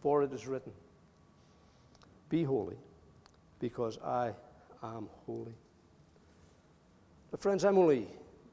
For 0.00 0.22
it 0.22 0.32
is 0.32 0.46
written, 0.46 0.72
Be 2.30 2.44
holy, 2.44 2.76
because 3.58 3.98
I 3.98 4.32
am 4.82 5.08
holy. 5.26 5.54
But, 7.30 7.42
friends, 7.42 7.64
I'm 7.64 7.76
only, 7.76 8.08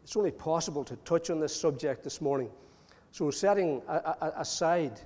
it's 0.06 0.16
only 0.16 0.30
possible 0.30 0.84
to 0.84 0.96
touch 0.98 1.32
on 1.32 1.40
this 1.40 1.60
subject 1.60 2.04
this 2.04 2.22
morning. 2.22 2.52
So, 3.12 3.32
setting 3.32 3.82
aside 3.88 5.02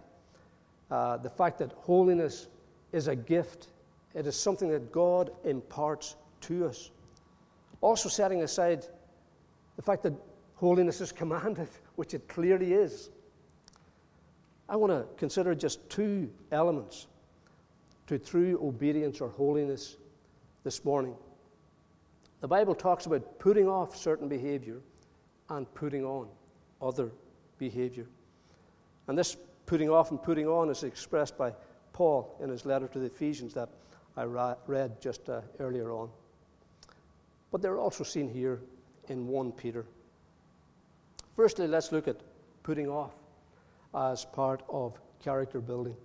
uh, 0.91 1.15
the 1.15 1.29
fact 1.29 1.57
that 1.59 1.71
holiness 1.71 2.49
is 2.91 3.07
a 3.07 3.15
gift, 3.15 3.69
it 4.13 4.27
is 4.27 4.35
something 4.35 4.67
that 4.71 4.91
God 4.91 5.31
imparts 5.45 6.17
to 6.41 6.65
us. 6.67 6.91
Also, 7.79 8.09
setting 8.09 8.43
aside 8.43 8.85
the 9.77 9.81
fact 9.81 10.03
that 10.03 10.11
holiness 10.55 10.99
is 10.99 11.13
commanded, 11.13 11.69
which 11.95 12.13
it 12.13 12.27
clearly 12.27 12.73
is. 12.73 13.09
I 14.67 14.75
want 14.75 14.91
to 14.91 15.05
consider 15.15 15.55
just 15.55 15.89
two 15.89 16.29
elements 16.51 17.07
to 18.07 18.19
true 18.19 18.59
obedience 18.61 19.21
or 19.21 19.29
holiness 19.29 19.95
this 20.65 20.83
morning. 20.83 21.15
The 22.41 22.49
Bible 22.49 22.75
talks 22.75 23.05
about 23.05 23.39
putting 23.39 23.69
off 23.69 23.95
certain 23.95 24.27
behavior 24.27 24.81
and 25.49 25.71
putting 25.73 26.05
on 26.05 26.27
other 26.81 27.11
behavior. 27.57 28.05
And 29.07 29.17
this 29.17 29.37
putting 29.65 29.89
off 29.89 30.11
and 30.11 30.21
putting 30.21 30.47
on 30.47 30.69
is 30.69 30.83
expressed 30.83 31.37
by 31.37 31.53
Paul 31.93 32.35
in 32.41 32.49
his 32.49 32.65
letter 32.65 32.87
to 32.87 32.99
the 32.99 33.05
Ephesians 33.05 33.53
that 33.53 33.69
I 34.17 34.55
read 34.67 35.01
just 35.01 35.29
uh, 35.29 35.41
earlier 35.59 35.91
on. 35.91 36.09
But 37.51 37.61
they're 37.61 37.77
also 37.77 38.03
seen 38.03 38.29
here 38.29 38.59
in 39.07 39.27
1 39.27 39.51
Peter. 39.53 39.85
Firstly, 41.35 41.67
let's 41.67 41.91
look 41.91 42.07
at 42.07 42.17
putting 42.63 42.89
off 42.89 43.13
as 43.95 44.25
part 44.25 44.61
of 44.69 44.99
character 45.23 45.59
building. 45.59 45.95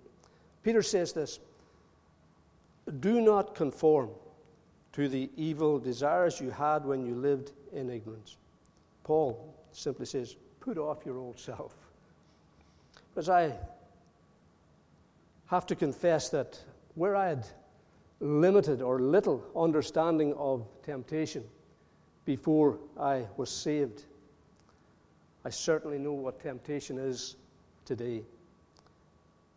Peter 0.63 0.81
says 0.81 1.13
this 1.13 1.39
Do 2.99 3.21
not 3.21 3.53
conform 3.53 4.09
to 4.93 5.07
the 5.07 5.29
evil 5.35 5.77
desires 5.77 6.39
you 6.39 6.51
had 6.51 6.85
when 6.85 7.05
you 7.05 7.15
lived 7.15 7.51
in 7.73 7.89
ignorance. 7.89 8.37
Paul 9.05 9.55
simply 9.71 10.05
says, 10.05 10.35
Put 10.59 10.77
off 10.77 11.05
your 11.05 11.17
old 11.19 11.39
self. 11.39 11.73
Because 13.13 13.29
I 13.29 13.53
have 15.45 15.65
to 15.67 15.75
confess 15.75 16.29
that 16.29 16.59
where 16.95 17.15
I 17.15 17.29
had 17.29 17.45
limited 18.19 18.81
or 18.81 18.99
little 18.99 19.45
understanding 19.55 20.33
of 20.33 20.65
temptation 20.83 21.43
before 22.25 22.79
I 22.99 23.27
was 23.37 23.51
saved, 23.51 24.05
I 25.45 25.51
certainly 25.51 25.99
know 25.99 26.13
what 26.13 26.41
temptation 26.41 26.97
is 26.97 27.35
today 27.85 28.23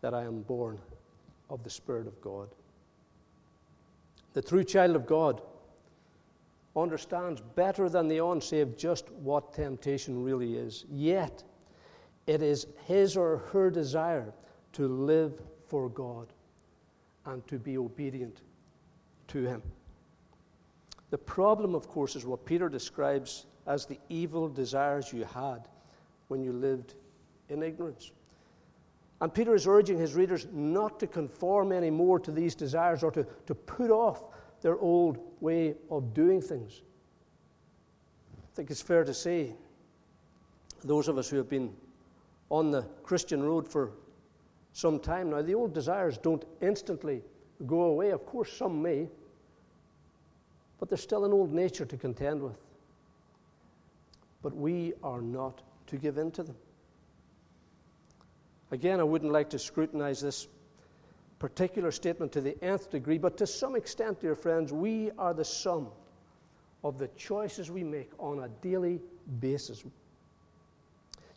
that 0.02 0.12
I 0.12 0.24
am 0.24 0.42
born 0.42 0.78
of 1.48 1.64
the 1.64 1.70
Spirit 1.70 2.06
of 2.06 2.20
God. 2.20 2.48
The 4.34 4.42
true 4.42 4.62
child 4.62 4.94
of 4.94 5.06
God 5.06 5.40
understands 6.80 7.40
better 7.54 7.88
than 7.88 8.08
the 8.08 8.24
unsaved 8.24 8.78
just 8.78 9.10
what 9.12 9.52
temptation 9.52 10.22
really 10.22 10.56
is. 10.56 10.84
Yet, 10.90 11.42
it 12.26 12.42
is 12.42 12.66
his 12.86 13.16
or 13.16 13.38
her 13.52 13.70
desire 13.70 14.32
to 14.74 14.86
live 14.86 15.40
for 15.66 15.88
God 15.88 16.32
and 17.26 17.46
to 17.46 17.58
be 17.58 17.78
obedient 17.78 18.42
to 19.28 19.44
Him. 19.44 19.62
The 21.10 21.18
problem, 21.18 21.74
of 21.74 21.88
course, 21.88 22.16
is 22.16 22.24
what 22.24 22.44
Peter 22.44 22.68
describes 22.68 23.46
as 23.66 23.86
the 23.86 23.98
evil 24.08 24.48
desires 24.48 25.12
you 25.12 25.24
had 25.24 25.68
when 26.28 26.42
you 26.42 26.52
lived 26.52 26.94
in 27.48 27.62
ignorance. 27.62 28.12
And 29.20 29.32
Peter 29.32 29.54
is 29.54 29.66
urging 29.66 29.98
his 29.98 30.14
readers 30.14 30.46
not 30.52 31.00
to 31.00 31.06
conform 31.06 31.72
anymore 31.72 32.20
to 32.20 32.30
these 32.30 32.54
desires 32.54 33.02
or 33.02 33.10
to, 33.10 33.26
to 33.46 33.54
put 33.54 33.90
off 33.90 34.24
their 34.60 34.78
old 34.78 35.18
way 35.40 35.74
of 35.90 36.14
doing 36.14 36.40
things. 36.40 36.82
I 38.36 38.54
think 38.54 38.70
it's 38.70 38.82
fair 38.82 39.04
to 39.04 39.14
say, 39.14 39.54
those 40.84 41.08
of 41.08 41.18
us 41.18 41.28
who 41.28 41.36
have 41.36 41.48
been 41.48 41.74
on 42.50 42.70
the 42.70 42.82
Christian 43.02 43.42
road 43.42 43.68
for 43.68 43.92
some 44.72 44.98
time 44.98 45.30
now, 45.30 45.42
the 45.42 45.54
old 45.54 45.74
desires 45.74 46.18
don't 46.18 46.44
instantly 46.60 47.22
go 47.66 47.82
away. 47.82 48.10
Of 48.10 48.24
course, 48.26 48.52
some 48.52 48.80
may, 48.80 49.08
but 50.78 50.88
there's 50.88 51.02
still 51.02 51.24
an 51.24 51.32
old 51.32 51.52
nature 51.52 51.84
to 51.84 51.96
contend 51.96 52.42
with. 52.42 52.58
But 54.42 54.54
we 54.54 54.92
are 55.02 55.20
not 55.20 55.62
to 55.88 55.96
give 55.96 56.18
in 56.18 56.30
to 56.32 56.42
them. 56.44 56.56
Again, 58.70 59.00
I 59.00 59.04
wouldn't 59.04 59.32
like 59.32 59.50
to 59.50 59.58
scrutinize 59.58 60.20
this 60.20 60.46
particular 61.38 61.90
statement 61.90 62.32
to 62.32 62.40
the 62.40 62.62
nth 62.62 62.90
degree, 62.90 63.18
but 63.18 63.36
to 63.36 63.46
some 63.46 63.76
extent, 63.76 64.20
dear 64.20 64.34
friends, 64.34 64.72
we 64.72 65.10
are 65.18 65.34
the 65.34 65.44
sum 65.44 65.88
of 66.84 66.98
the 66.98 67.08
choices 67.08 67.70
we 67.70 67.84
make 67.84 68.10
on 68.18 68.40
a 68.40 68.48
daily 68.62 69.00
basis. 69.40 69.84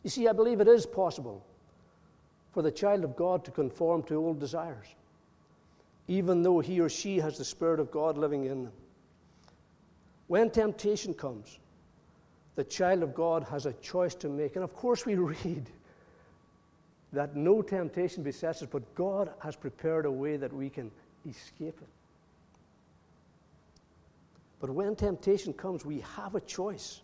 You 0.02 0.10
see, 0.10 0.28
I 0.28 0.32
believe 0.32 0.60
it 0.60 0.68
is 0.68 0.86
possible 0.86 1.44
for 2.52 2.62
the 2.62 2.70
child 2.70 3.04
of 3.04 3.16
God 3.16 3.44
to 3.44 3.50
conform 3.50 4.02
to 4.04 4.16
old 4.16 4.38
desires, 4.38 4.86
even 6.08 6.42
though 6.42 6.60
he 6.60 6.80
or 6.80 6.88
she 6.88 7.18
has 7.18 7.38
the 7.38 7.44
Spirit 7.44 7.80
of 7.80 7.90
God 7.90 8.18
living 8.18 8.44
in 8.44 8.64
them. 8.64 8.72
When 10.26 10.50
temptation 10.50 11.14
comes, 11.14 11.58
the 12.54 12.64
child 12.64 13.02
of 13.02 13.14
God 13.14 13.44
has 13.44 13.66
a 13.66 13.72
choice 13.74 14.14
to 14.16 14.28
make. 14.28 14.56
And 14.56 14.64
of 14.64 14.74
course, 14.74 15.06
we 15.06 15.14
read 15.44 15.70
that 17.12 17.36
no 17.36 17.62
temptation 17.62 18.22
besets 18.22 18.62
us, 18.62 18.68
but 18.70 18.94
God 18.94 19.30
has 19.40 19.54
prepared 19.54 20.06
a 20.06 20.10
way 20.10 20.36
that 20.36 20.52
we 20.52 20.70
can 20.70 20.90
escape 21.28 21.78
it. 21.80 21.88
But 24.60 24.70
when 24.70 24.94
temptation 24.94 25.52
comes, 25.52 25.84
we 25.84 26.04
have 26.16 26.34
a 26.34 26.40
choice. 26.40 27.02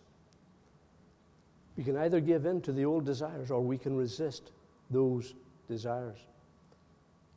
We 1.77 1.83
can 1.83 1.97
either 1.97 2.19
give 2.19 2.45
in 2.45 2.61
to 2.61 2.71
the 2.71 2.85
old 2.85 3.05
desires 3.05 3.51
or 3.51 3.61
we 3.61 3.77
can 3.77 3.95
resist 3.95 4.51
those 4.89 5.35
desires. 5.67 6.17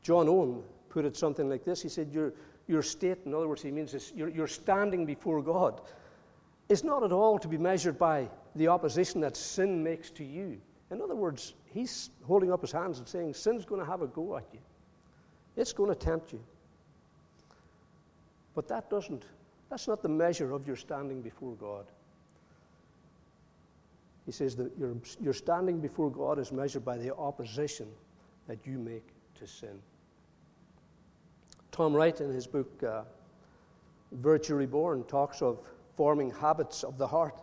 John 0.03 0.29
Owen 0.29 0.63
put 0.89 1.05
it 1.05 1.17
something 1.17 1.49
like 1.49 1.65
this 1.65 1.83
He 1.83 1.89
said, 1.89 2.11
Your, 2.13 2.33
your 2.67 2.83
state, 2.83 3.19
in 3.27 3.35
other 3.35 3.49
words, 3.49 3.63
he 3.63 3.71
means 3.71 3.93
this, 3.93 4.13
your, 4.15 4.29
your 4.29 4.47
standing 4.47 5.05
before 5.05 5.43
God, 5.43 5.81
is 6.69 6.85
not 6.85 7.03
at 7.03 7.13
all 7.13 7.39
to 7.39 7.49
be 7.49 7.59
measured 7.59 7.99
by 7.99 8.29
the 8.55 8.69
opposition 8.69 9.21
that 9.21 9.37
sin 9.37 9.83
makes 9.83 10.11
to 10.13 10.25
you. 10.25 10.61
In 10.91 11.03
other 11.03 11.15
words, 11.17 11.55
he's 11.73 12.11
holding 12.27 12.53
up 12.53 12.61
his 12.61 12.73
hands 12.73 12.99
and 12.99 13.09
saying, 13.09 13.35
Sin's 13.35 13.65
going 13.65 13.81
to 13.81 13.87
have 13.87 14.03
a 14.03 14.07
go 14.07 14.37
at 14.37 14.45
you. 14.53 14.61
It's 15.57 15.73
going 15.73 15.91
to 15.91 15.97
tempt 15.97 16.33
you. 16.33 16.41
But 18.55 18.69
that 18.69 18.91
doesn't, 18.91 19.25
that's 19.71 19.89
not 19.89 20.03
the 20.03 20.09
measure 20.09 20.53
of 20.53 20.67
your 20.67 20.77
standing 20.77 21.23
before 21.23 21.55
God. 21.55 21.87
He 24.27 24.33
says 24.33 24.55
that 24.57 24.71
your, 24.79 24.95
your 25.21 25.33
standing 25.33 25.81
before 25.81 26.11
God 26.11 26.39
is 26.39 26.53
measured 26.53 26.85
by 26.85 26.97
the 26.97 27.15
opposition 27.17 27.89
that 28.47 28.59
you 28.65 28.79
make 28.79 29.07
to 29.41 29.47
sin. 29.47 29.81
Tom 31.73 31.95
Wright, 31.95 32.21
in 32.21 32.31
his 32.31 32.47
book 32.47 32.71
uh, 32.83 33.03
Virtue 34.13 34.55
Reborn, 34.55 35.05
talks 35.05 35.43
of 35.43 35.59
forming 35.97 36.31
habits 36.31 36.85
of 36.85 36.99
the 36.99 37.07
heart. 37.07 37.41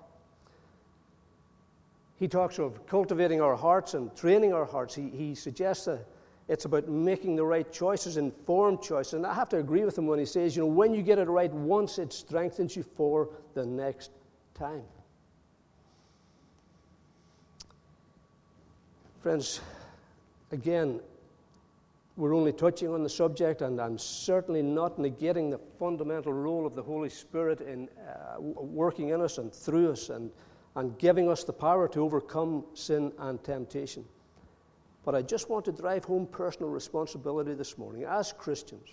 He 2.20 2.28
talks 2.28 2.60
of 2.60 2.86
cultivating 2.86 3.40
our 3.40 3.56
hearts 3.56 3.94
and 3.94 4.14
training 4.16 4.54
our 4.54 4.66
hearts. 4.66 4.94
He, 4.94 5.10
he 5.10 5.34
suggests 5.34 5.86
that 5.86 6.06
it's 6.50 6.66
about 6.66 6.90
making 6.90 7.38
the 7.38 7.46
right 7.46 7.72
choices, 7.72 8.18
informed 8.18 8.82
choices. 8.82 9.14
And 9.14 9.26
I 9.26 9.34
have 9.34 9.50
to 9.50 9.58
agree 9.58 9.86
with 9.86 9.98
him 9.98 10.06
when 10.08 10.20
he 10.20 10.26
says, 10.26 10.56
you 10.56 10.64
know, 10.64 10.68
when 10.68 10.94
you 10.94 11.02
get 11.02 11.18
it 11.18 11.30
right 11.30 11.54
once, 11.54 11.98
it 11.98 12.12
strengthens 12.12 12.76
you 12.76 12.84
for 12.84 13.30
the 13.54 13.66
next 13.66 14.12
time. 14.54 14.84
Friends, 19.22 19.62
again, 20.52 21.00
we're 22.18 22.34
only 22.36 22.52
touching 22.52 22.90
on 22.90 23.04
the 23.04 23.10
subject, 23.10 23.62
and 23.62 23.80
I'm 23.80 23.98
certainly 23.98 24.62
not 24.62 24.98
negating 24.98 25.52
the 25.52 25.60
fundamental 25.78 26.34
role 26.34 26.66
of 26.66 26.76
the 26.76 26.84
Holy 26.84 27.10
Spirit 27.10 27.62
in 27.62 27.88
uh, 28.00 28.42
working 28.42 29.10
in 29.10 29.22
us 29.22 29.38
and 29.38 29.54
through 29.54 29.92
us 29.92 30.10
and 30.10 30.32
and 30.80 30.98
giving 30.98 31.30
us 31.30 31.44
the 31.44 31.52
power 31.52 31.90
to 31.90 32.00
overcome 32.00 32.64
sin 32.74 33.12
and 33.20 33.44
temptation. 33.44 34.06
But 35.04 35.14
I 35.14 35.22
just 35.22 35.50
want 35.50 35.66
to 35.66 35.74
drive 35.74 36.06
home 36.06 36.26
personal 36.26 36.70
responsibility 36.70 37.54
this 37.54 37.78
morning. 37.78 38.06
As 38.06 38.32
Christians, 38.32 38.88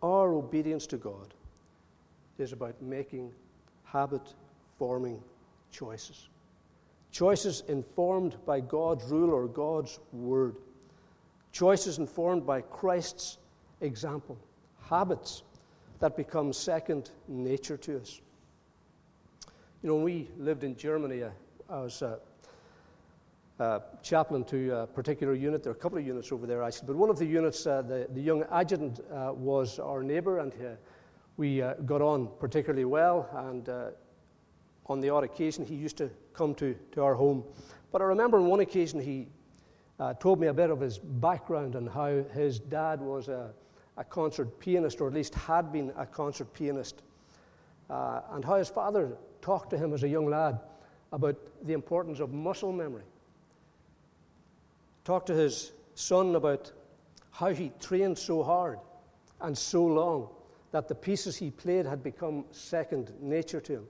our 0.00 0.32
obedience 0.34 0.86
to 0.88 0.96
God 0.96 1.34
is 2.38 2.52
about 2.52 2.80
making 2.80 3.32
habit 3.82 4.22
forming 4.78 5.20
choices. 5.72 6.28
Choices 7.10 7.64
informed 7.66 8.36
by 8.46 8.60
God's 8.60 9.06
rule 9.06 9.30
or 9.30 9.48
God's 9.48 9.98
word. 10.12 10.54
Choices 11.50 11.98
informed 11.98 12.46
by 12.46 12.60
Christ's 12.60 13.38
example. 13.80 14.38
Habits 14.82 15.42
that 15.98 16.16
become 16.16 16.52
second 16.52 17.10
nature 17.26 17.76
to 17.78 18.00
us. 18.00 18.20
You 19.80 19.88
know, 19.88 19.94
when 19.94 20.04
we 20.04 20.28
lived 20.36 20.64
in 20.64 20.74
Germany, 20.74 21.22
I, 21.22 21.30
I 21.70 21.82
was 21.82 22.02
uh, 22.02 22.16
uh, 23.60 23.78
chaplain 24.02 24.42
to 24.46 24.74
a 24.74 24.86
particular 24.88 25.34
unit. 25.34 25.62
There 25.62 25.70
are 25.72 25.76
a 25.76 25.78
couple 25.78 25.98
of 25.98 26.04
units 26.04 26.32
over 26.32 26.48
there, 26.48 26.64
actually. 26.64 26.88
But 26.88 26.96
one 26.96 27.10
of 27.10 27.16
the 27.16 27.24
units, 27.24 27.64
uh, 27.64 27.82
the, 27.82 28.08
the 28.12 28.20
young 28.20 28.42
adjutant, 28.50 28.98
uh, 28.98 29.32
was 29.34 29.78
our 29.78 30.02
neighbour, 30.02 30.40
and 30.40 30.52
uh, 30.54 30.70
we 31.36 31.62
uh, 31.62 31.74
got 31.74 32.02
on 32.02 32.28
particularly 32.40 32.86
well. 32.86 33.28
And 33.32 33.68
uh, 33.68 33.90
on 34.86 35.00
the 35.00 35.10
odd 35.10 35.22
occasion, 35.22 35.64
he 35.64 35.76
used 35.76 35.96
to 35.98 36.10
come 36.32 36.56
to, 36.56 36.74
to 36.90 37.04
our 37.04 37.14
home. 37.14 37.44
But 37.92 38.02
I 38.02 38.06
remember 38.06 38.38
on 38.38 38.46
one 38.46 38.58
occasion, 38.58 38.98
he 38.98 39.28
told 40.18 40.40
me 40.40 40.48
a 40.48 40.54
bit 40.54 40.70
of 40.70 40.80
his 40.80 40.98
background 40.98 41.76
and 41.76 41.88
how 41.88 42.24
his 42.34 42.58
dad 42.58 43.00
was 43.00 43.28
a, 43.28 43.52
a 43.96 44.02
concert 44.02 44.58
pianist, 44.58 45.00
or 45.00 45.06
at 45.06 45.14
least 45.14 45.36
had 45.36 45.72
been 45.72 45.92
a 45.96 46.04
concert 46.04 46.52
pianist, 46.52 47.02
and 47.88 48.44
how 48.44 48.56
his 48.56 48.68
father 48.68 49.16
talked 49.40 49.70
to 49.70 49.78
him 49.78 49.92
as 49.92 50.02
a 50.02 50.08
young 50.08 50.26
lad 50.26 50.60
about 51.12 51.36
the 51.66 51.72
importance 51.72 52.20
of 52.20 52.32
muscle 52.32 52.72
memory 52.72 53.04
talked 55.08 55.26
to 55.26 55.34
his 55.34 55.72
son 55.94 56.34
about 56.34 56.70
how 57.30 57.48
he 57.48 57.72
trained 57.80 58.18
so 58.18 58.42
hard 58.42 58.78
and 59.40 59.56
so 59.56 59.82
long 59.82 60.28
that 60.70 60.86
the 60.86 60.94
pieces 60.94 61.34
he 61.34 61.50
played 61.50 61.86
had 61.86 62.02
become 62.02 62.44
second 62.50 63.10
nature 63.18 63.58
to 63.58 63.72
him. 63.72 63.86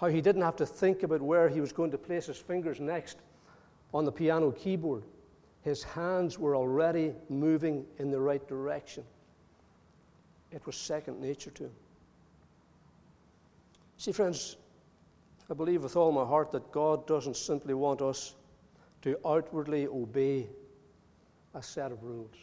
How 0.00 0.06
he 0.06 0.22
didn't 0.22 0.40
have 0.40 0.56
to 0.56 0.64
think 0.64 1.02
about 1.02 1.20
where 1.20 1.46
he 1.46 1.60
was 1.60 1.72
going 1.74 1.90
to 1.90 1.98
place 1.98 2.24
his 2.24 2.38
fingers 2.38 2.80
next 2.80 3.18
on 3.92 4.06
the 4.06 4.12
piano 4.12 4.50
keyboard. 4.50 5.02
His 5.60 5.82
hands 5.82 6.38
were 6.38 6.56
already 6.56 7.12
moving 7.28 7.84
in 7.98 8.10
the 8.10 8.18
right 8.18 8.48
direction. 8.48 9.04
It 10.50 10.64
was 10.64 10.74
second 10.74 11.20
nature 11.20 11.50
to 11.50 11.64
him. 11.64 11.72
See, 14.02 14.10
friends, 14.10 14.56
I 15.48 15.54
believe 15.54 15.84
with 15.84 15.94
all 15.94 16.10
my 16.10 16.24
heart 16.24 16.50
that 16.50 16.72
God 16.72 17.06
doesn't 17.06 17.36
simply 17.36 17.72
want 17.72 18.02
us 18.02 18.34
to 19.02 19.16
outwardly 19.24 19.86
obey 19.86 20.48
a 21.54 21.62
set 21.62 21.92
of 21.92 22.02
rules. 22.02 22.34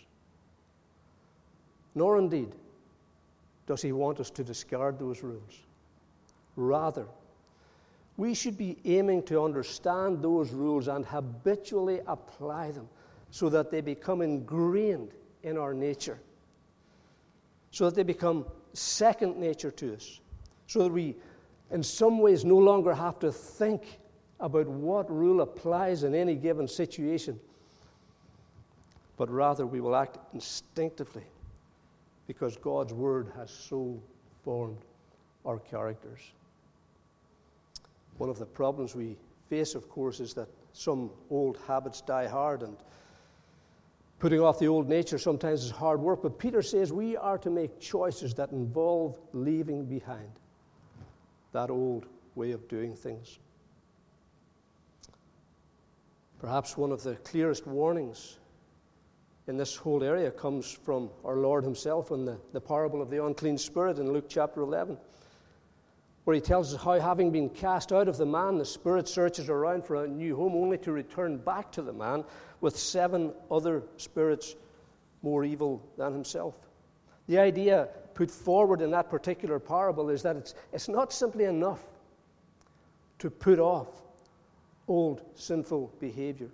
Nor 1.96 2.18
indeed 2.18 2.54
does 3.68 3.82
he 3.82 3.92
want 3.92 4.22
us 4.22 4.30
to 4.30 4.44
discard 4.46 5.00
those 5.00 5.22
rules. 5.22 5.60
Rather, 6.56 7.06
we 8.16 8.34
should 8.34 8.58
be 8.58 8.78
aiming 8.86 9.24
to 9.24 9.44
understand 9.44 10.24
those 10.24 10.52
rules 10.52 10.88
and 10.88 11.06
habitually 11.06 12.00
apply 12.08 12.72
them 12.72 12.88
so 13.32 13.50
that 13.50 13.70
they 13.70 13.82
become 13.82 14.22
ingrained 14.22 15.12
in 15.44 15.58
our 15.58 15.74
nature, 15.74 16.20
so 17.72 17.84
that 17.90 17.96
they 17.96 18.04
become 18.04 18.46
second 18.72 19.36
nature 19.36 19.72
to 19.72 19.96
us, 19.96 20.22
so 20.68 20.84
that 20.84 20.94
we, 20.94 21.18
in 21.72 21.84
some 21.84 22.20
ways, 22.20 22.44
no 22.44 22.58
longer 22.58 22.94
have 22.94 23.20
to 23.20 23.32
think 23.32 24.00
about 24.40 24.68
what 24.68 25.10
rule 25.12 25.42
applies 25.42 26.04
in 26.04 26.16
any 26.16 26.36
given 26.36 26.68
situation, 26.68 27.40
but 29.18 29.30
rather 29.30 29.68
we 29.68 29.82
will 29.82 29.96
act 29.96 30.18
instinctively 30.34 31.26
because 32.26 32.58
God's 32.58 32.94
Word 32.94 33.32
has 33.36 33.52
so 33.52 34.02
formed 34.44 34.78
our 35.46 35.60
characters. 35.60 36.20
One 38.18 38.30
of 38.30 38.40
the 38.40 38.46
problems 38.46 38.96
we 38.96 39.18
face, 39.50 39.76
of 39.76 39.90
course, 39.90 40.20
is 40.20 40.34
that 40.36 40.48
some 40.74 41.10
old 41.30 41.58
habits 41.68 42.02
die 42.02 42.28
hard 42.28 42.64
and 42.64 42.78
putting 44.20 44.40
off 44.40 44.60
the 44.60 44.68
old 44.68 44.88
nature 44.90 45.18
sometimes 45.18 45.64
is 45.64 45.72
hard 45.72 46.00
work. 46.00 46.22
But 46.22 46.38
Peter 46.38 46.62
says 46.62 46.92
we 46.92 47.16
are 47.18 47.38
to 47.38 47.50
make 47.50 47.80
choices 47.80 48.34
that 48.36 48.52
involve 48.52 49.18
leaving 49.34 49.86
behind 49.86 50.32
that 51.52 51.70
old 51.70 52.06
way 52.36 52.52
of 52.52 52.68
doing 52.68 52.96
things. 52.96 53.40
Perhaps 56.40 56.78
one 56.78 56.92
of 56.92 57.04
the 57.04 57.16
clearest 57.16 57.68
warnings 57.68 58.40
in 59.48 59.58
this 59.58 59.76
whole 59.76 60.04
area 60.04 60.32
comes 60.32 60.72
from 60.72 61.10
our 61.26 61.36
Lord 61.36 61.64
Himself 61.64 62.12
in 62.12 62.24
the, 62.24 62.38
the 62.54 62.62
parable 62.62 63.02
of 63.02 63.10
the 63.10 63.24
unclean 63.24 63.58
spirit 63.58 63.98
in 63.98 64.14
Luke 64.14 64.26
chapter 64.30 64.62
11, 64.62 64.98
where 66.24 66.36
He 66.36 66.40
tells 66.40 66.74
us 66.74 66.82
how, 66.82 67.00
having 67.00 67.32
been 67.32 67.50
cast 67.50 67.92
out 67.92 68.08
of 68.08 68.16
the 68.16 68.26
man, 68.26 68.58
the 68.58 68.66
spirit 68.66 69.08
searches 69.08 69.50
around 69.50 69.86
for 69.86 70.04
a 70.04 70.08
new 70.08 70.36
home 70.36 70.54
only 70.54 70.78
to 70.78 70.92
return 70.92 71.38
back 71.38 71.72
to 71.74 71.82
the 71.82 71.92
man 71.92 72.24
with 72.62 72.78
seven 72.78 73.34
other 73.50 73.84
spirits 73.98 74.56
more 75.24 75.44
evil 75.44 75.82
than 75.98 76.14
himself. 76.14 76.56
The 77.28 77.40
idea 77.40 77.90
put 78.20 78.30
forward 78.30 78.82
in 78.82 78.92
that 78.92 79.10
particular 79.10 79.60
parable 79.60 80.10
is 80.10 80.22
that 80.22 80.36
it's, 80.36 80.54
it's 80.74 80.90
not 80.90 81.14
simply 81.14 81.46
enough 81.46 81.80
to 83.18 83.30
put 83.30 83.60
off 83.60 83.88
old 84.90 85.22
sinful 85.36 85.90
behavior. 86.02 86.50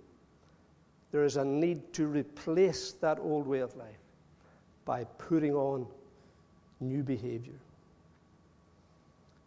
There 1.10 1.24
is 1.24 1.36
a 1.36 1.44
need 1.44 1.92
to 1.94 2.06
replace 2.06 2.92
that 3.00 3.18
old 3.18 3.48
way 3.48 3.58
of 3.58 3.74
life 3.74 3.98
by 4.84 5.02
putting 5.18 5.54
on 5.54 5.88
new 6.78 7.02
behavior. 7.02 7.58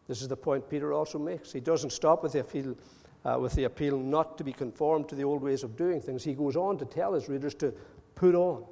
This 0.09 0.21
is 0.21 0.27
the 0.27 0.35
point 0.35 0.69
Peter 0.69 0.91
also 0.91 1.17
makes. 1.17 1.53
He 1.53 1.61
doesn't 1.61 1.91
stop 1.91 2.21
with 2.21 2.33
the 2.33 2.41
appeal, 2.41 2.75
uh, 3.23 3.37
with 3.39 3.53
the 3.53 3.63
appeal 3.63 3.97
not 3.97 4.37
to 4.39 4.43
be 4.43 4.51
conformed 4.51 5.07
to 5.07 5.15
the 5.15 5.23
old 5.23 5.41
ways 5.41 5.63
of 5.63 5.77
doing 5.77 6.01
things. 6.01 6.25
He 6.25 6.33
goes 6.33 6.57
on 6.57 6.77
to 6.79 6.85
tell 6.85 7.13
his 7.13 7.29
readers 7.29 7.53
to 7.55 7.73
put 8.15 8.35
on 8.35 8.65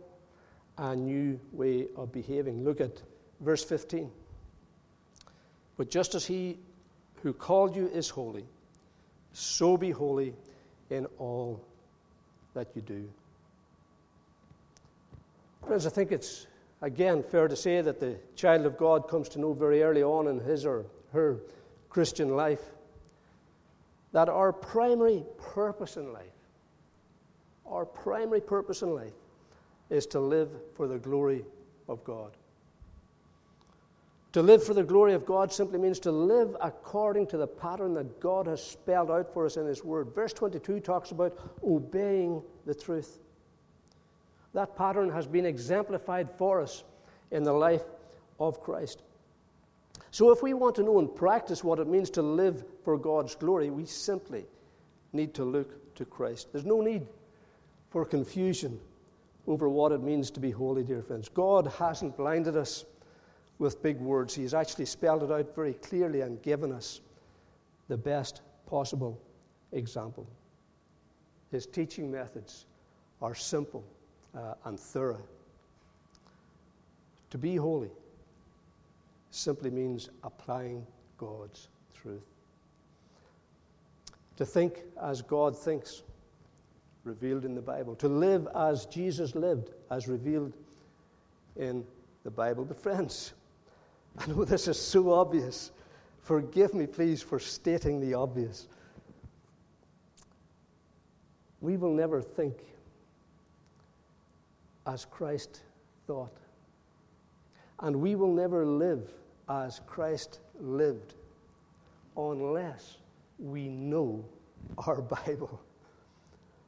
a 0.78 0.94
new 0.94 1.40
way 1.54 1.88
of 1.96 2.12
behaving. 2.12 2.66
Look 2.66 2.82
at 2.82 3.02
verse 3.40 3.64
15. 3.64 4.12
But 5.78 5.90
just 5.90 6.16
as 6.16 6.26
he 6.26 6.58
who 7.24 7.34
called 7.34 7.76
you 7.76 7.88
is 7.88 8.10
holy, 8.10 8.46
so 9.34 9.78
be 9.78 9.92
holy 9.92 10.34
in 10.90 11.06
all 11.20 11.62
that 12.54 12.68
you 12.76 12.82
do. 12.82 13.08
Friends, 15.66 15.86
I 15.86 15.90
think 15.90 16.12
it's 16.12 16.48
again 16.82 17.24
fair 17.24 17.48
to 17.48 17.56
say 17.56 17.82
that 17.82 18.00
the 18.00 18.16
child 18.36 18.66
of 18.66 18.78
God 18.78 19.08
comes 19.08 19.30
to 19.30 19.40
know 19.40 19.54
very 19.54 19.84
early 19.84 20.04
on 20.04 20.28
in 20.28 20.40
his 20.40 20.66
or 20.66 20.86
her 21.14 21.38
Christian 21.90 22.36
life 22.36 22.62
that 24.14 24.30
our 24.30 24.54
primary 24.54 25.24
purpose 25.38 25.98
in 25.98 26.14
life, 26.14 26.26
our 27.66 27.86
primary 27.86 28.42
purpose 28.42 28.82
in 28.82 28.96
life, 28.96 29.14
is 29.90 30.06
to 30.08 30.20
live 30.20 30.50
for 30.76 30.88
the 30.88 30.98
glory 30.98 31.46
of 31.88 32.04
God. 32.04 32.32
To 34.34 34.42
live 34.42 34.64
for 34.64 34.74
the 34.74 34.84
glory 34.84 35.14
of 35.14 35.26
God 35.26 35.52
simply 35.52 35.80
means 35.80 36.00
to 36.02 36.12
live 36.12 36.56
according 36.62 37.28
to 37.28 37.38
the 37.38 37.48
pattern 37.48 37.94
that 37.94 38.20
God 38.20 38.46
has 38.48 38.62
spelled 38.64 39.10
out 39.10 39.34
for 39.34 39.46
us 39.46 39.58
in 39.58 39.66
His 39.66 39.84
Word. 39.84 40.14
Verse 40.14 40.34
22 40.34 40.82
talks 40.82 41.12
about 41.12 41.38
obeying 41.64 42.42
the 42.66 42.76
truth. 42.76 43.20
That 44.54 44.76
pattern 44.76 45.10
has 45.12 45.28
been 45.28 45.46
exemplified 45.46 46.30
for 46.38 46.62
us 46.62 46.84
in 47.32 47.44
the 47.44 47.54
life 47.54 47.84
of 48.40 48.62
Christ. 48.62 49.02
So, 50.12 50.32
if 50.32 50.42
we 50.42 50.54
want 50.54 50.76
to 50.76 50.84
know 50.84 51.00
and 51.00 51.14
practice 51.14 51.64
what 51.64 51.80
it 51.80 51.88
means 51.88 52.10
to 52.12 52.22
live 52.22 52.64
for 52.84 52.98
God's 52.98 53.36
glory, 53.36 53.70
we 53.70 53.86
simply 53.86 54.46
need 55.14 55.34
to 55.36 55.44
look 55.44 55.96
to 55.96 56.06
Christ. 56.06 56.52
There's 56.52 56.66
no 56.66 56.82
need 56.82 57.08
for 57.90 58.06
confusion 58.06 58.80
over 59.48 59.70
what 59.70 59.92
it 59.92 60.02
means 60.02 60.30
to 60.32 60.40
be 60.40 60.52
holy, 60.52 60.84
dear 60.84 61.02
friends. 61.02 61.30
God 61.30 61.68
hasn't 61.80 62.18
blinded 62.18 62.56
us 62.56 62.86
with 63.60 63.82
big 63.82 64.00
words. 64.00 64.36
He 64.36 64.44
has 64.44 64.54
actually 64.54 64.86
spelled 64.86 65.24
it 65.24 65.32
out 65.32 65.56
very 65.56 65.74
clearly 65.74 66.22
and 66.22 66.42
given 66.42 66.72
us 66.72 67.02
the 67.88 67.98
best 67.98 68.42
possible 68.68 69.20
example. 69.72 70.28
His 71.52 71.66
teaching 71.66 72.12
methods 72.12 72.66
are 73.22 73.34
simple 73.34 73.84
uh, 74.36 74.54
and 74.66 74.80
thorough. 74.80 75.24
To 77.32 77.38
be 77.38 77.56
holy 77.56 77.90
simply 79.32 79.70
means 79.70 80.10
applying 80.24 80.86
God's 81.18 81.68
truth. 81.94 82.26
To 84.38 84.46
think 84.46 84.84
as 85.02 85.22
God 85.22 85.58
thinks, 85.58 86.04
revealed 87.04 87.46
in 87.46 87.56
the 87.56 87.62
Bible. 87.62 87.96
To 87.96 88.08
live 88.08 88.48
as 88.56 88.86
Jesus 88.86 89.34
lived, 89.34 89.72
as 89.90 90.08
revealed 90.08 90.54
in 91.56 91.84
the 92.24 92.30
Bible. 92.30 92.66
But, 92.66 92.80
friends, 92.80 93.34
I 94.20 94.28
know 94.28 94.44
this 94.44 94.68
is 94.68 94.80
so 94.80 95.12
obvious. 95.12 95.72
Forgive 96.22 96.74
me, 96.74 96.88
please, 96.88 97.22
for 97.22 97.40
stating 97.40 98.00
the 98.00 98.14
obvious. 98.14 98.68
We 101.62 101.78
will 101.78 101.94
never 101.94 102.22
think 102.22 102.58
as 104.86 105.06
Christ 105.06 105.62
thought. 106.06 106.36
And 107.80 107.96
we 107.98 108.16
will 108.16 108.34
never 108.34 108.66
live 108.66 109.10
as 109.50 109.82
Christ 109.86 110.40
lived 110.60 111.14
unless 112.16 112.98
we 113.38 113.68
know 113.68 114.26
our 114.88 115.02
Bible. 115.26 115.62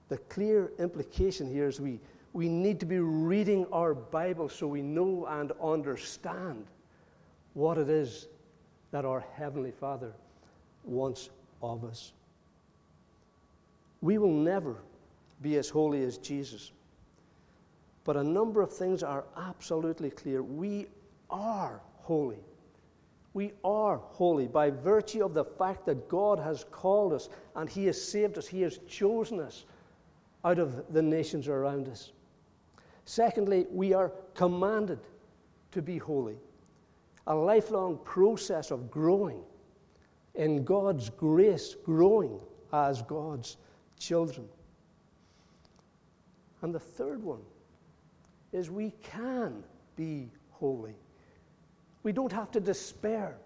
The 0.10 0.18
clear 0.18 0.72
implication 0.80 1.52
here 1.52 1.68
is 1.68 1.82
we, 1.82 2.00
we 2.34 2.48
need 2.48 2.80
to 2.80 2.86
be 2.86 3.00
reading 3.00 3.66
our 3.72 3.94
Bible 3.94 4.50
so 4.50 4.68
we 4.68 4.82
know 4.82 5.26
and 5.30 5.52
understand 5.62 6.66
what 7.54 7.78
it 7.78 7.90
is 7.90 8.28
that 8.92 9.06
our 9.06 9.24
Heavenly 9.36 9.72
Father 9.72 10.14
wants 10.84 11.30
of 11.62 11.84
us. 11.84 12.14
We 14.02 14.18
will 14.18 14.34
never 14.34 14.78
be 15.42 15.58
as 15.58 15.70
holy 15.70 16.04
as 16.04 16.18
Jesus. 16.18 16.72
But 18.04 18.18
a 18.18 18.24
number 18.24 18.62
of 18.62 18.72
things 18.72 19.04
are 19.04 19.26
absolutely 19.38 20.10
clear. 20.10 20.42
We 20.42 20.88
are 21.30 21.82
holy. 21.98 22.40
We 23.34 23.54
are 23.64 23.98
holy 23.98 24.48
by 24.48 24.72
virtue 24.72 25.24
of 25.24 25.34
the 25.34 25.46
fact 25.46 25.86
that 25.86 26.10
God 26.10 26.40
has 26.40 26.66
called 26.72 27.14
us 27.14 27.30
and 27.56 27.70
He 27.70 27.86
has 27.86 28.02
saved 28.02 28.38
us. 28.38 28.48
He 28.48 28.62
has 28.62 28.80
chosen 28.88 29.40
us 29.40 29.66
out 30.44 30.60
of 30.60 30.92
the 30.94 31.02
nations 31.02 31.48
around 31.48 31.88
us. 31.88 32.12
Secondly, 33.06 33.68
we 33.72 33.94
are 33.94 34.12
commanded 34.34 35.00
to 35.72 35.82
be 35.82 35.98
holy. 35.98 36.38
A 37.30 37.36
lifelong 37.36 38.00
process 38.04 38.72
of 38.72 38.92
growing 38.92 39.40
in 40.36 40.64
God's 40.64 41.10
grace, 41.10 41.76
growing 41.84 42.40
as 42.74 43.02
God's 43.04 43.58
children. 43.98 44.48
And 46.62 46.74
the 46.74 46.80
third 46.80 47.24
one 47.24 47.42
is 48.52 48.70
we 48.70 48.92
can 49.02 49.64
be 49.96 50.30
holy. 50.52 50.96
We 52.04 52.12
don't 52.12 52.32
have 52.32 52.52
to 52.52 52.60
despair 52.60 53.38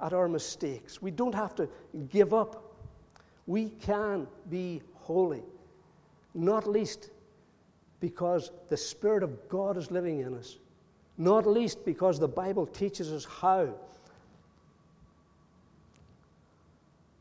at 0.00 0.12
our 0.12 0.28
mistakes. 0.28 1.00
We 1.00 1.10
don't 1.10 1.34
have 1.34 1.54
to 1.56 1.68
give 2.08 2.32
up. 2.34 2.74
We 3.46 3.70
can 3.70 4.26
be 4.50 4.82
holy, 4.94 5.42
not 6.34 6.66
least 6.66 7.10
because 8.00 8.50
the 8.68 8.76
Spirit 8.76 9.22
of 9.22 9.48
God 9.48 9.76
is 9.76 9.90
living 9.90 10.20
in 10.20 10.34
us, 10.34 10.58
not 11.22 11.46
least 11.46 11.84
because 11.84 12.18
the 12.18 12.28
Bible 12.28 12.66
teaches 12.66 13.12
us 13.12 13.24
how. 13.24 13.68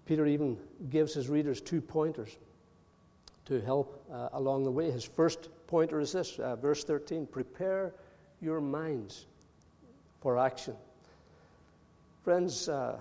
Peter 0.06 0.26
even 0.26 0.58
gives 0.90 1.14
his 1.14 1.30
readers 1.30 1.62
two 1.62 1.80
pointers 1.80 2.38
to 3.46 3.62
help 3.62 4.04
uh, 4.12 4.30
along 4.34 4.64
the 4.64 4.72
way. 4.72 4.90
His 4.92 5.06
first 5.06 5.50
pointer 5.68 6.00
is 6.00 6.12
this, 6.12 6.40
uh, 6.40 6.56
verse 6.56 6.84
13 6.84 7.28
prepare 7.28 7.94
your 8.42 8.60
minds 8.60 9.26
for 10.20 10.38
action. 10.38 10.76
Friends, 12.24 12.70
uh, 12.70 13.00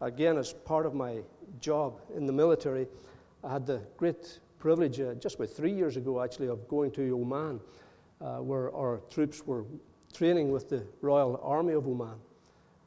again, 0.00 0.36
as 0.36 0.52
part 0.52 0.86
of 0.86 0.94
my 0.94 1.20
job 1.60 2.00
in 2.16 2.26
the 2.26 2.32
military, 2.32 2.86
I 3.44 3.52
had 3.52 3.66
the 3.66 3.80
great 3.96 4.40
privilege, 4.58 5.00
uh, 5.00 5.14
just 5.14 5.36
about 5.36 5.50
three 5.50 5.72
years 5.72 5.96
ago 5.96 6.22
actually, 6.22 6.48
of 6.48 6.66
going 6.68 6.90
to 6.92 7.14
Oman, 7.14 7.60
uh, 8.20 8.38
where 8.38 8.74
our 8.74 9.00
troops 9.10 9.46
were 9.46 9.64
training 10.16 10.50
with 10.50 10.70
the 10.70 10.82
Royal 11.02 11.38
Army 11.42 11.74
of 11.74 11.86
Oman. 11.86 12.16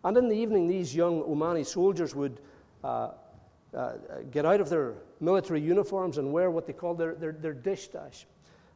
And 0.04 0.18
in 0.18 0.30
the 0.30 0.36
evening, 0.36 0.68
these 0.68 0.96
young 0.96 1.22
Omani 1.22 1.66
soldiers 1.66 2.16
would 2.16 2.42
uh, 2.84 3.12
uh, 3.74 3.94
get 4.32 4.46
out 4.46 4.62
of 4.62 4.70
their 4.70 4.96
military 5.20 5.62
uniforms 5.62 6.18
and 6.18 6.32
wear 6.32 6.50
what 6.50 6.66
they 6.66 6.74
call 6.74 6.96
their, 6.96 7.14
their, 7.16 7.34
their 7.34 7.54
dishdash 7.54 8.26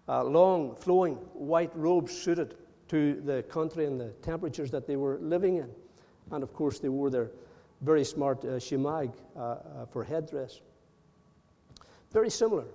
uh, 0.07 0.23
long, 0.23 0.75
flowing 0.75 1.15
white 1.33 1.71
robes 1.73 2.11
suited 2.11 2.55
to 2.89 3.21
the 3.21 3.41
country 3.43 3.85
and 3.85 3.99
the 3.99 4.09
temperatures 4.21 4.69
that 4.69 4.85
they 4.85 4.97
were 4.97 5.17
living 5.19 5.57
in. 5.57 5.69
And 6.31 6.43
of 6.43 6.53
course, 6.53 6.79
they 6.79 6.89
wore 6.89 7.09
their 7.09 7.31
very 7.81 8.03
smart 8.03 8.43
uh, 8.43 8.59
shemag 8.59 9.13
uh, 9.35 9.39
uh, 9.39 9.85
for 9.91 10.03
headdress. 10.03 10.61
Very 12.11 12.29
similar 12.29 12.65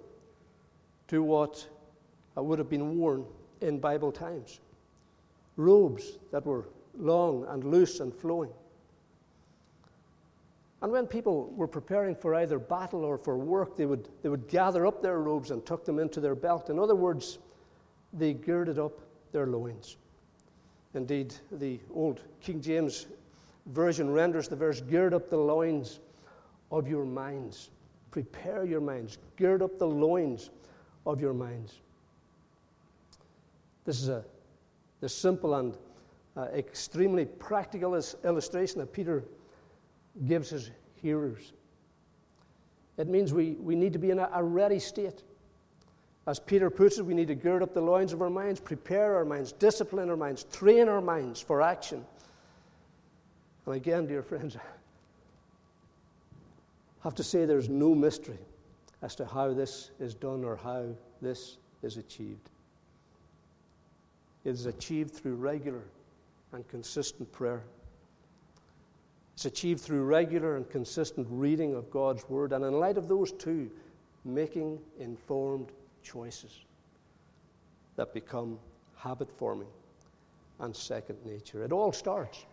to 1.08 1.22
what 1.22 1.66
would 2.34 2.58
have 2.58 2.68
been 2.68 2.98
worn 2.98 3.24
in 3.60 3.78
Bible 3.78 4.10
times 4.10 4.60
robes 5.58 6.16
that 6.32 6.46
were 6.46 6.66
long 6.96 7.44
and 7.50 7.64
loose 7.64 8.00
and 8.00 8.14
flowing. 8.14 8.50
And 10.80 10.92
when 10.92 11.06
people 11.06 11.52
were 11.56 11.66
preparing 11.66 12.14
for 12.14 12.36
either 12.36 12.58
battle 12.58 13.04
or 13.04 13.18
for 13.18 13.36
work, 13.36 13.76
they 13.76 13.84
would, 13.84 14.08
they 14.22 14.28
would 14.28 14.48
gather 14.48 14.86
up 14.86 15.02
their 15.02 15.18
robes 15.18 15.50
and 15.50 15.66
tuck 15.66 15.84
them 15.84 15.98
into 15.98 16.20
their 16.20 16.36
belt. 16.36 16.70
In 16.70 16.78
other 16.78 16.94
words, 16.94 17.38
they 18.12 18.32
girded 18.32 18.78
up 18.78 19.00
their 19.32 19.46
loins. 19.46 19.96
Indeed, 20.94 21.34
the 21.52 21.80
old 21.92 22.22
King 22.40 22.60
James 22.62 23.06
Version 23.66 24.10
renders 24.10 24.48
the 24.48 24.56
verse 24.56 24.80
Gird 24.80 25.12
up 25.12 25.28
the 25.28 25.36
loins 25.36 26.00
of 26.70 26.88
your 26.88 27.04
minds. 27.04 27.70
Prepare 28.10 28.64
your 28.64 28.80
minds. 28.80 29.18
Gird 29.36 29.60
up 29.60 29.78
the 29.78 29.86
loins 29.86 30.50
of 31.04 31.20
your 31.20 31.34
minds. 31.34 31.80
This 33.84 34.00
is 34.00 34.08
a 34.08 34.24
the 35.00 35.08
simple 35.08 35.54
and 35.54 35.76
uh, 36.36 36.42
extremely 36.54 37.24
practical 37.24 38.00
illustration 38.24 38.78
that 38.78 38.92
Peter 38.92 39.24
gives 40.26 40.50
his 40.50 40.70
hearers. 40.94 41.52
It 42.96 43.08
means 43.08 43.32
we, 43.32 43.52
we 43.52 43.74
need 43.74 43.92
to 43.92 43.98
be 43.98 44.10
in 44.10 44.18
a, 44.18 44.28
a 44.32 44.42
ready 44.42 44.78
state. 44.78 45.22
As 46.26 46.38
Peter 46.38 46.68
puts 46.68 46.98
it, 46.98 47.06
we 47.06 47.14
need 47.14 47.28
to 47.28 47.34
gird 47.34 47.62
up 47.62 47.72
the 47.72 47.80
loins 47.80 48.12
of 48.12 48.20
our 48.20 48.30
minds, 48.30 48.60
prepare 48.60 49.16
our 49.16 49.24
minds, 49.24 49.52
discipline 49.52 50.10
our 50.10 50.16
minds, 50.16 50.44
train 50.44 50.88
our 50.88 51.00
minds 51.00 51.40
for 51.40 51.62
action. 51.62 52.04
And 53.66 53.74
again, 53.74 54.06
dear 54.06 54.22
friends, 54.22 54.56
I 54.56 54.60
have 57.04 57.14
to 57.14 57.22
say 57.22 57.44
there's 57.44 57.68
no 57.68 57.94
mystery 57.94 58.38
as 59.02 59.14
to 59.16 59.26
how 59.26 59.54
this 59.54 59.90
is 60.00 60.14
done 60.14 60.44
or 60.44 60.56
how 60.56 60.86
this 61.22 61.58
is 61.82 61.96
achieved. 61.96 62.50
It 64.44 64.50
is 64.50 64.66
achieved 64.66 65.14
through 65.14 65.34
regular 65.34 65.82
and 66.52 66.66
consistent 66.68 67.30
prayer. 67.32 67.64
It's 69.34 69.44
achieved 69.44 69.80
through 69.80 70.04
regular 70.04 70.56
and 70.56 70.68
consistent 70.68 71.26
reading 71.30 71.74
of 71.74 71.90
God's 71.90 72.28
Word, 72.28 72.52
and 72.52 72.64
in 72.64 72.72
light 72.72 72.98
of 72.98 73.08
those 73.08 73.32
two, 73.32 73.70
making 74.24 74.78
informed 74.98 75.68
choices 76.02 76.64
that 77.96 78.12
become 78.12 78.58
habit 78.96 79.30
forming 79.30 79.68
and 80.60 80.74
second 80.74 81.18
nature. 81.24 81.62
It 81.62 81.72
all 81.72 81.92
starts 81.92 82.46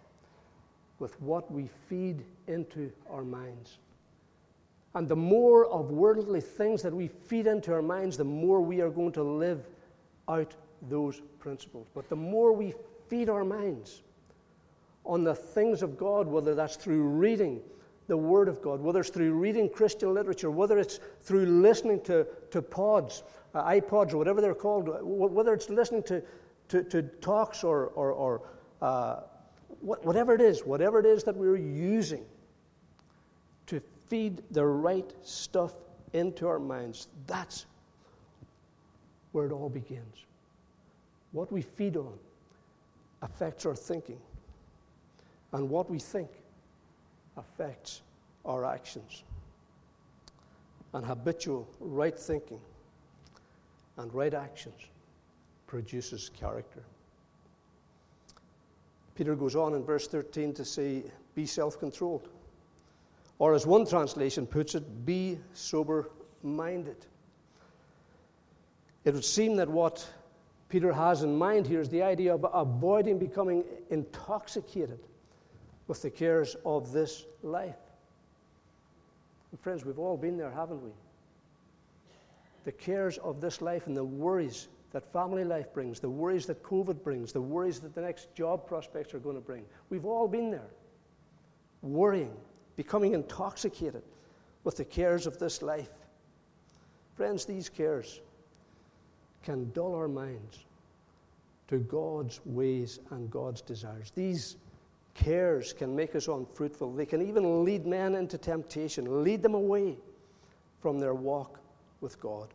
with 1.00 1.20
what 1.22 1.52
we 1.52 1.70
feed 1.90 2.24
into 2.48 2.92
our 3.10 3.24
minds. 3.24 3.80
And 4.94 5.08
the 5.08 5.16
more 5.16 5.66
of 5.66 5.92
worldly 5.92 6.40
things 6.40 6.82
that 6.84 6.94
we 6.94 7.08
feed 7.08 7.48
into 7.48 7.74
our 7.74 7.82
minds, 7.82 8.16
the 8.16 8.24
more 8.24 8.62
we 8.62 8.80
are 8.82 8.90
going 8.90 9.12
to 9.14 9.24
live 9.24 9.68
out 10.28 10.56
those 10.90 11.22
principles. 11.40 11.88
But 11.94 12.10
the 12.10 12.16
more 12.16 12.54
we 12.54 12.74
feed 13.08 13.30
our 13.30 13.44
minds 13.44 14.02
on 15.06 15.24
the 15.24 15.36
things 15.36 15.82
of 15.82 15.98
God, 15.98 16.28
whether 16.28 16.56
that's 16.56 16.76
through 16.76 17.04
reading 17.04 17.62
the 18.08 18.18
Word 18.18 18.48
of 18.48 18.62
God, 18.62 18.82
whether 18.82 19.00
it's 19.00 19.10
through 19.10 19.34
reading 19.34 19.70
Christian 19.70 20.14
literature, 20.14 20.52
whether 20.52 20.78
it's 20.78 21.00
through 21.22 21.46
listening 21.46 22.02
to, 22.02 22.28
to 22.52 22.62
pods, 22.62 23.24
uh, 23.54 23.64
iPods, 23.64 24.14
or 24.14 24.18
whatever 24.18 24.42
they're 24.42 24.54
called, 24.54 24.90
whether 25.02 25.54
it's 25.54 25.70
listening 25.70 26.04
to, 26.04 26.24
to, 26.70 26.84
to 26.84 27.02
talks 27.02 27.64
or, 27.64 27.88
or, 27.88 28.12
or 28.12 28.42
uh, 28.82 29.22
whatever 29.82 30.34
it 30.34 30.42
is, 30.42 30.66
whatever 30.66 31.00
it 31.00 31.06
is 31.06 31.24
that 31.24 31.36
we're 31.36 31.58
using 31.58 32.26
to 33.68 33.82
feed 34.08 34.42
the 34.52 34.66
right 34.66 35.12
stuff 35.24 35.74
into 36.14 36.48
our 36.48 36.60
minds, 36.60 37.08
that's 37.28 37.66
where 39.32 39.46
it 39.46 39.52
all 39.52 39.70
begins. 39.70 40.25
What 41.36 41.52
we 41.52 41.62
feed 41.62 41.98
on 41.98 42.14
affects 43.22 43.66
our 43.66 43.76
thinking, 43.76 44.22
and 45.52 45.70
what 45.70 45.92
we 45.92 46.00
think 46.00 46.30
affects 47.36 48.04
our 48.46 48.64
actions. 48.64 49.24
And 50.94 51.06
habitual 51.06 51.68
right 51.82 52.18
thinking 52.18 52.62
and 53.98 54.14
right 54.14 54.34
actions 54.34 54.80
produces 55.68 56.30
character. 56.30 56.84
Peter 59.16 59.36
goes 59.36 59.58
on 59.58 59.74
in 59.74 59.84
verse 59.84 60.08
13 60.08 60.54
to 60.54 60.64
say, 60.64 61.04
Be 61.36 61.46
self 61.46 61.78
controlled. 61.78 62.30
Or, 63.40 63.54
as 63.56 63.68
one 63.68 63.86
translation 63.86 64.48
puts 64.48 64.74
it, 64.74 65.06
be 65.06 65.38
sober 65.52 66.12
minded. 66.44 67.06
It 69.04 69.14
would 69.14 69.26
seem 69.26 69.58
that 69.58 69.68
what 69.68 70.08
Peter 70.70 70.92
has 70.92 71.24
in 71.24 71.38
mind 71.38 71.68
here 71.68 71.80
is 71.80 71.90
the 71.90 72.02
idea 72.02 72.34
of 72.34 72.46
avoiding 72.54 73.20
becoming 73.20 73.64
intoxicated 73.90 75.00
with 75.88 76.02
the 76.02 76.10
cares 76.10 76.56
of 76.66 76.92
this 76.92 77.26
life. 77.44 77.76
And 79.52 79.60
friends, 79.60 79.86
we've 79.86 80.00
all 80.00 80.18
been 80.18 80.38
there, 80.38 80.52
haven't 80.52 80.84
we? 80.84 80.90
The 82.64 82.72
cares 82.72 83.20
of 83.20 83.40
this 83.40 83.62
life 83.62 83.86
and 83.86 83.96
the 83.96 84.04
worries 84.04 84.68
that 84.92 85.12
family 85.12 85.44
life 85.44 85.72
brings, 85.74 86.00
the 86.00 86.10
worries 86.10 86.46
that 86.48 86.64
COVID 86.64 87.04
brings, 87.04 87.32
the 87.32 87.42
worries 87.42 87.80
that 87.82 87.94
the 87.94 88.02
next 88.02 88.34
job 88.34 88.66
prospects 88.66 89.14
are 89.14 89.20
going 89.20 89.36
to 89.36 89.42
bring. 89.42 89.66
We've 89.90 90.06
all 90.06 90.28
been 90.28 90.50
there. 90.50 90.70
Worrying, 91.82 92.34
becoming 92.76 93.14
intoxicated 93.14 94.02
with 94.64 94.78
the 94.78 94.86
cares 94.86 95.28
of 95.28 95.38
this 95.38 95.62
life. 95.62 95.90
Friends, 97.16 97.46
these 97.46 97.70
cares 97.70 98.22
can 99.46 99.72
dull 99.72 99.94
our 99.96 100.08
minds 100.08 100.66
to 101.68 101.78
God's 101.78 102.42
ways 102.46 103.00
and 103.12 103.30
God's 103.30 103.62
desires. 103.62 104.12
These 104.14 104.58
cares 105.14 105.72
can 105.72 105.96
make 105.96 106.16
us 106.16 106.28
unfruitful. 106.28 106.94
They 106.94 107.06
can 107.06 107.22
even 107.22 107.64
lead 107.64 107.86
men 107.86 108.16
into 108.16 108.38
temptation, 108.38 109.24
lead 109.24 109.42
them 109.42 109.54
away 109.54 109.96
from 110.82 111.00
their 111.00 111.14
walk 111.14 111.60
with 112.02 112.20
God. 112.20 112.50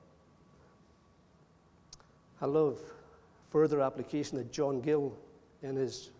I 2.43 2.47
love 2.47 2.79
further 3.51 3.81
application 3.81 4.39
that 4.39 4.53
John 4.53 4.81
Gill 4.81 5.13
in 5.63 5.77
his 5.77 6.11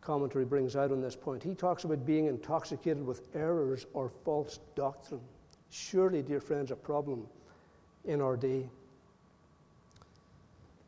commentary 0.00 0.44
brings 0.44 0.76
out 0.76 0.92
on 0.92 1.00
this 1.00 1.16
point. 1.16 1.42
He 1.42 1.54
talks 1.54 1.84
about 1.84 2.06
being 2.06 2.26
intoxicated 2.26 3.04
with 3.04 3.28
errors 3.34 3.86
or 3.92 4.10
false 4.24 4.60
doctrine. 4.74 5.20
Surely, 5.70 6.22
dear 6.22 6.40
friends, 6.40 6.70
a 6.70 6.76
problem 6.76 7.26
in 8.04 8.20
our 8.20 8.36
day. 8.36 8.68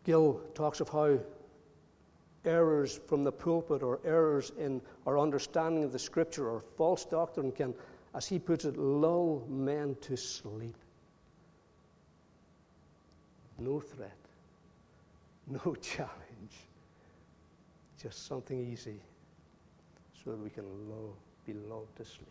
Gill 0.04 0.40
talks 0.54 0.80
of 0.80 0.88
how 0.88 1.18
errors 2.44 3.00
from 3.06 3.22
the 3.22 3.32
pulpit 3.32 3.82
or 3.82 4.00
errors 4.04 4.52
in 4.58 4.80
our 5.06 5.18
understanding 5.18 5.84
of 5.84 5.92
the 5.92 5.98
scripture 5.98 6.48
or 6.48 6.62
false 6.76 7.04
doctrine 7.04 7.52
can, 7.52 7.74
as 8.14 8.26
he 8.26 8.38
puts 8.38 8.64
it, 8.64 8.76
lull 8.76 9.46
men 9.48 9.96
to 10.00 10.16
sleep. 10.16 10.76
No 13.58 13.78
threat, 13.78 14.16
no 15.46 15.74
challenge, 15.80 16.56
just 18.00 18.26
something 18.26 18.58
easy 18.72 19.00
so 20.24 20.30
that 20.32 20.40
we 20.40 20.50
can 20.50 20.64
lull, 20.88 21.16
be 21.46 21.52
lulled 21.52 21.94
to 21.96 22.04
sleep. 22.04 22.26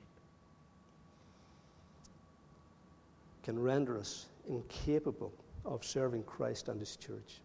Can 3.43 3.59
render 3.59 3.97
us 3.97 4.27
incapable 4.47 5.31
of 5.65 5.83
serving 5.85 6.23
Christ 6.23 6.67
and 6.67 6.79
His 6.79 6.95
church. 6.95 7.39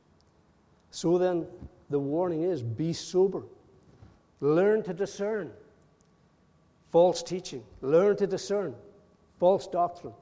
So 0.91 1.19
then, 1.19 1.47
the 1.91 1.99
warning 1.99 2.43
is 2.43 2.63
be 2.63 2.93
sober. 2.93 3.43
Learn 4.41 4.83
to 4.85 4.95
discern 4.95 5.51
false 6.91 7.23
teaching. 7.23 7.63
Learn 7.81 8.17
to 8.17 8.27
discern 8.27 8.75
false 9.39 9.67
doctrine. 9.67 10.15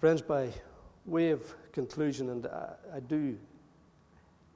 Friends, 0.00 0.22
by 0.22 0.52
way 1.06 1.30
of 1.30 1.42
conclusion, 1.72 2.30
and 2.30 2.46
I, 2.46 2.96
I 2.96 3.00
do 3.00 3.36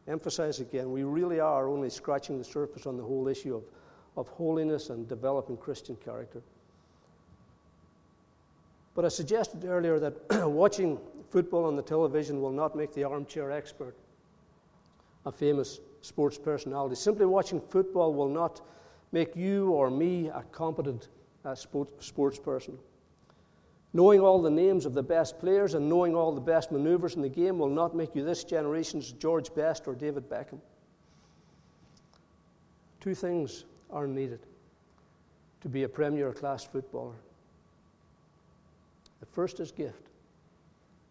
emphasize 0.08 0.60
again, 0.60 0.90
we 0.90 1.04
really 1.04 1.40
are 1.40 1.68
only 1.68 1.90
scratching 1.90 2.38
the 2.38 2.44
surface 2.44 2.86
on 2.86 2.96
the 2.96 3.02
whole 3.02 3.28
issue 3.28 3.56
of, 3.56 3.62
of 4.16 4.28
holiness 4.28 4.90
and 4.90 5.08
developing 5.08 5.56
Christian 5.56 5.96
character. 5.96 6.42
But 8.94 9.04
I 9.04 9.08
suggested 9.08 9.64
earlier 9.64 9.98
that 9.98 10.14
watching 10.48 10.98
football 11.32 11.64
on 11.64 11.76
the 11.76 11.82
television 11.82 12.40
will 12.40 12.52
not 12.52 12.76
make 12.76 12.92
the 12.92 13.04
armchair 13.04 13.50
expert 13.50 13.96
a 15.24 15.32
famous 15.32 15.80
sports 16.02 16.38
personality. 16.38 16.94
Simply 16.94 17.26
watching 17.26 17.60
football 17.60 18.12
will 18.12 18.28
not 18.28 18.60
make 19.12 19.34
you 19.34 19.70
or 19.70 19.90
me 19.90 20.28
a 20.28 20.42
competent 20.52 21.08
uh, 21.44 21.54
sports, 21.54 22.06
sports 22.06 22.38
person. 22.38 22.76
Knowing 23.94 24.20
all 24.20 24.40
the 24.40 24.50
names 24.50 24.86
of 24.86 24.94
the 24.94 25.02
best 25.02 25.38
players 25.38 25.74
and 25.74 25.88
knowing 25.88 26.14
all 26.14 26.32
the 26.32 26.40
best 26.40 26.70
maneuvers 26.70 27.14
in 27.14 27.22
the 27.22 27.28
game 27.28 27.58
will 27.58 27.68
not 27.68 27.94
make 27.94 28.14
you 28.14 28.24
this 28.24 28.44
generation's 28.44 29.12
George 29.12 29.54
Best 29.54 29.86
or 29.86 29.94
David 29.94 30.28
Beckham. 30.28 30.60
Two 33.00 33.14
things 33.14 33.64
are 33.90 34.06
needed 34.06 34.40
to 35.60 35.68
be 35.68 35.82
a 35.82 35.88
premier 35.88 36.32
class 36.32 36.64
footballer 36.64 37.16
the 39.22 39.26
first 39.26 39.60
is 39.60 39.70
gift, 39.70 40.08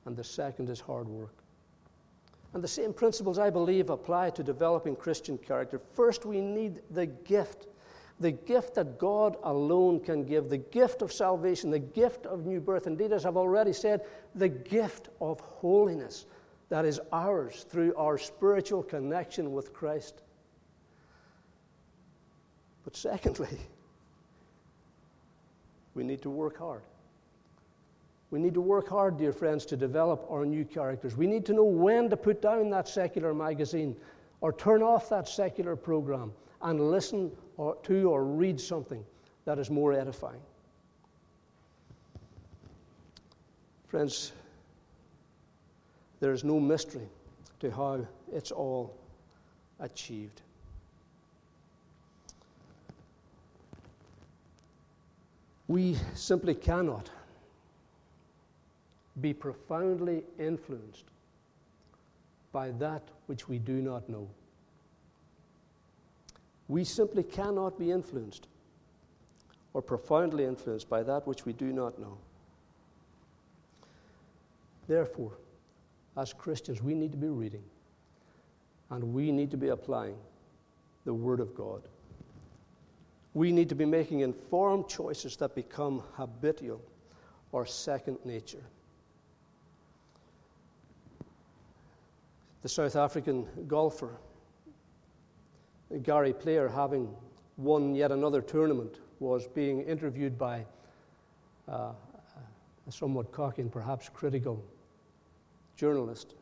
and 0.05 0.15
the 0.15 0.23
second 0.23 0.69
is 0.69 0.79
hard 0.79 1.07
work. 1.07 1.35
And 2.53 2.63
the 2.63 2.67
same 2.67 2.93
principles, 2.93 3.39
I 3.39 3.49
believe, 3.49 3.89
apply 3.89 4.31
to 4.31 4.43
developing 4.43 4.95
Christian 4.95 5.37
character. 5.37 5.79
First, 5.93 6.25
we 6.25 6.41
need 6.41 6.81
the 6.89 7.05
gift 7.05 7.67
the 8.21 8.31
gift 8.31 8.75
that 8.75 8.99
God 8.99 9.35
alone 9.43 9.99
can 9.99 10.23
give, 10.23 10.47
the 10.47 10.57
gift 10.57 11.01
of 11.01 11.11
salvation, 11.11 11.71
the 11.71 11.79
gift 11.79 12.27
of 12.27 12.45
new 12.45 12.61
birth. 12.61 12.85
Indeed, 12.85 13.11
as 13.11 13.25
I've 13.25 13.35
already 13.35 13.73
said, 13.73 14.05
the 14.35 14.47
gift 14.47 15.09
of 15.19 15.39
holiness 15.39 16.27
that 16.69 16.85
is 16.85 17.01
ours 17.11 17.65
through 17.67 17.95
our 17.95 18.17
spiritual 18.17 18.83
connection 18.83 19.51
with 19.51 19.73
Christ. 19.73 20.21
But 22.83 22.95
secondly, 22.95 23.57
we 25.95 26.03
need 26.03 26.21
to 26.21 26.29
work 26.29 26.57
hard. 26.57 26.83
We 28.31 28.39
need 28.39 28.53
to 28.53 28.61
work 28.61 28.87
hard, 28.87 29.17
dear 29.17 29.33
friends, 29.33 29.65
to 29.67 29.77
develop 29.77 30.25
our 30.29 30.45
new 30.45 30.63
characters. 30.63 31.17
We 31.17 31.27
need 31.27 31.45
to 31.47 31.53
know 31.53 31.65
when 31.65 32.09
to 32.09 32.17
put 32.17 32.41
down 32.41 32.69
that 32.69 32.87
secular 32.87 33.33
magazine 33.33 33.95
or 34.39 34.53
turn 34.53 34.81
off 34.81 35.09
that 35.09 35.27
secular 35.27 35.75
program 35.75 36.31
and 36.61 36.89
listen 36.89 37.29
or, 37.57 37.75
to 37.83 38.09
or 38.09 38.23
read 38.23 38.59
something 38.59 39.03
that 39.43 39.59
is 39.59 39.69
more 39.69 39.91
edifying. 39.91 40.39
Friends, 43.89 44.31
there 46.21 46.31
is 46.31 46.45
no 46.45 46.57
mystery 46.57 47.09
to 47.59 47.69
how 47.69 48.07
it's 48.31 48.51
all 48.51 48.95
achieved. 49.81 50.41
We 55.67 55.97
simply 56.15 56.55
cannot 56.55 57.09
be 59.19 59.33
profoundly 59.33 60.23
influenced 60.39 61.05
by 62.51 62.71
that 62.71 63.03
which 63.27 63.49
we 63.49 63.59
do 63.59 63.81
not 63.81 64.07
know. 64.07 64.27
We 66.67 66.83
simply 66.83 67.23
cannot 67.23 67.77
be 67.77 67.91
influenced 67.91 68.47
or 69.73 69.81
profoundly 69.81 70.45
influenced 70.45 70.89
by 70.89 71.03
that 71.03 71.27
which 71.27 71.45
we 71.45 71.53
do 71.53 71.73
not 71.73 71.99
know. 71.99 72.17
Therefore, 74.87 75.33
as 76.17 76.33
Christians, 76.33 76.81
we 76.81 76.93
need 76.93 77.11
to 77.11 77.17
be 77.17 77.27
reading 77.27 77.63
and 78.89 79.13
we 79.13 79.31
need 79.31 79.51
to 79.51 79.57
be 79.57 79.69
applying 79.69 80.17
the 81.05 81.13
Word 81.13 81.39
of 81.39 81.55
God. 81.55 81.81
We 83.33 83.51
need 83.51 83.69
to 83.69 83.75
be 83.75 83.85
making 83.85 84.19
informed 84.19 84.89
choices 84.89 85.37
that 85.37 85.55
become 85.55 86.03
habitual 86.13 86.81
or 87.53 87.65
second 87.65 88.17
nature. 88.25 88.63
The 92.61 92.69
South 92.69 92.95
African 92.95 93.47
golfer 93.67 94.17
Gary 96.03 96.33
Player, 96.33 96.67
having 96.69 97.13
won 97.57 97.95
yet 97.95 98.11
another 98.11 98.41
tournament, 98.41 98.99
was 99.19 99.47
being 99.47 99.81
interviewed 99.81 100.37
by 100.37 100.65
uh, 101.67 101.91
a 102.87 102.91
somewhat 102.91 103.31
cocky 103.31 103.61
and 103.61 103.71
perhaps 103.71 104.09
critical 104.09 104.63
journalist 105.75 106.35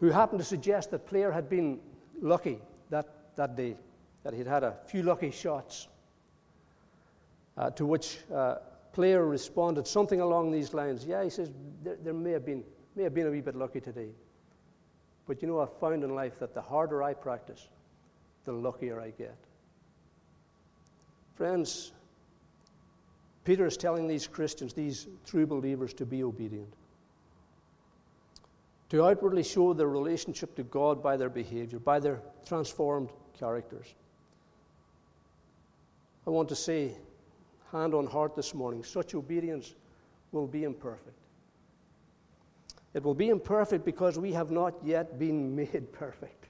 who 0.00 0.08
happened 0.08 0.40
to 0.40 0.44
suggest 0.44 0.90
that 0.90 1.06
Player 1.06 1.30
had 1.30 1.48
been 1.48 1.78
lucky 2.20 2.58
that, 2.88 3.36
that 3.36 3.56
day, 3.56 3.76
that 4.22 4.32
he'd 4.32 4.46
had 4.46 4.64
a 4.64 4.76
few 4.86 5.02
lucky 5.02 5.30
shots. 5.30 5.88
Uh, 7.56 7.68
to 7.70 7.84
which 7.84 8.18
uh, 8.34 8.56
Player 8.92 9.26
responded 9.26 9.86
something 9.86 10.20
along 10.20 10.50
these 10.50 10.72
lines 10.72 11.04
Yeah, 11.04 11.22
he 11.22 11.30
says, 11.30 11.50
there, 11.82 11.96
there 12.02 12.14
may, 12.14 12.30
have 12.30 12.46
been, 12.46 12.64
may 12.96 13.02
have 13.02 13.14
been 13.14 13.26
a 13.26 13.30
wee 13.30 13.42
bit 13.42 13.54
lucky 13.54 13.80
today. 13.80 14.08
But 15.30 15.42
you 15.42 15.46
know, 15.46 15.60
I've 15.60 15.72
found 15.78 16.02
in 16.02 16.12
life 16.12 16.40
that 16.40 16.54
the 16.54 16.60
harder 16.60 17.04
I 17.04 17.14
practice, 17.14 17.68
the 18.44 18.52
luckier 18.52 19.00
I 19.00 19.10
get. 19.10 19.36
Friends, 21.36 21.92
Peter 23.44 23.64
is 23.64 23.76
telling 23.76 24.08
these 24.08 24.26
Christians, 24.26 24.74
these 24.74 25.06
true 25.24 25.46
believers, 25.46 25.94
to 25.94 26.04
be 26.04 26.24
obedient, 26.24 26.74
to 28.88 29.04
outwardly 29.04 29.44
show 29.44 29.72
their 29.72 29.86
relationship 29.86 30.56
to 30.56 30.64
God 30.64 31.00
by 31.00 31.16
their 31.16 31.30
behavior, 31.30 31.78
by 31.78 32.00
their 32.00 32.20
transformed 32.44 33.10
characters. 33.38 33.94
I 36.26 36.30
want 36.30 36.48
to 36.48 36.56
say, 36.56 36.96
hand 37.70 37.94
on 37.94 38.08
heart 38.08 38.34
this 38.34 38.52
morning, 38.52 38.82
such 38.82 39.14
obedience 39.14 39.76
will 40.32 40.48
be 40.48 40.64
imperfect. 40.64 41.19
It 42.94 43.02
will 43.02 43.14
be 43.14 43.28
imperfect 43.28 43.84
because 43.84 44.18
we 44.18 44.32
have 44.32 44.50
not 44.50 44.74
yet 44.82 45.18
been 45.18 45.54
made 45.62 45.92
perfect 45.92 46.40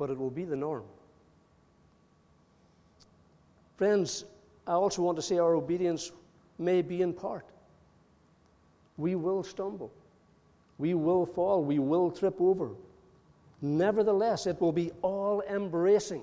but 0.00 0.08
it 0.08 0.16
will 0.16 0.30
be 0.30 0.46
the 0.46 0.56
norm. 0.56 0.82
Friends, 3.76 4.24
I 4.66 4.72
also 4.72 5.02
want 5.02 5.16
to 5.16 5.22
say 5.22 5.36
our 5.36 5.54
obedience 5.54 6.10
may 6.58 6.80
be 6.80 7.02
in 7.02 7.12
part. 7.12 7.44
We 8.96 9.14
will 9.14 9.42
stumble, 9.42 9.92
we 10.78 10.94
will 10.94 11.26
fall, 11.26 11.62
we 11.62 11.78
will 11.78 12.10
trip 12.10 12.40
over. 12.40 12.70
Nevertheless, 13.60 14.46
it 14.46 14.58
will 14.58 14.72
be 14.72 14.90
all 15.02 15.42
embracing. 15.42 16.22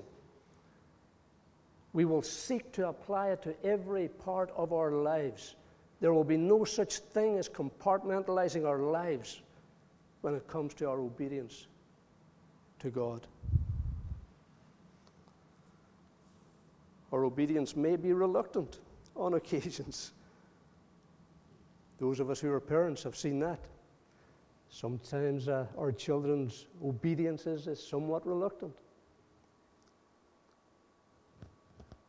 We 1.92 2.04
will 2.04 2.22
seek 2.22 2.72
to 2.72 2.88
apply 2.88 3.28
it 3.28 3.42
to 3.44 3.54
every 3.64 4.08
part 4.08 4.50
of 4.56 4.72
our 4.72 4.90
lives. 4.90 5.54
There 6.00 6.14
will 6.14 6.24
be 6.24 6.36
no 6.36 6.64
such 6.64 6.98
thing 6.98 7.38
as 7.38 7.48
compartmentalizing 7.48 8.66
our 8.66 8.78
lives 8.78 9.40
when 10.20 10.34
it 10.34 10.46
comes 10.46 10.74
to 10.74 10.88
our 10.88 11.00
obedience 11.00 11.66
to 12.80 12.90
God. 12.90 13.26
Our 17.12 17.24
obedience 17.24 17.74
may 17.74 17.96
be 17.96 18.12
reluctant 18.12 18.78
on 19.16 19.34
occasions. 19.40 20.12
Those 21.98 22.20
of 22.20 22.30
us 22.30 22.38
who 22.38 22.52
are 22.52 22.60
parents 22.60 23.02
have 23.02 23.16
seen 23.16 23.40
that. 23.40 23.58
Sometimes 24.70 25.48
uh, 25.48 25.66
our 25.76 25.90
children's 25.90 26.66
obedience 26.84 27.46
is, 27.46 27.66
is 27.66 27.84
somewhat 27.84 28.26
reluctant. 28.26 28.76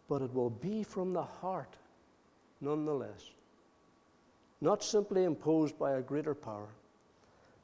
But 0.07 0.21
it 0.21 0.33
will 0.33 0.49
be 0.49 0.83
from 0.83 1.13
the 1.13 1.23
heart, 1.23 1.75
nonetheless. 2.61 3.31
Not 4.61 4.83
simply 4.83 5.23
imposed 5.23 5.77
by 5.79 5.93
a 5.93 6.01
greater 6.01 6.35
power, 6.35 6.67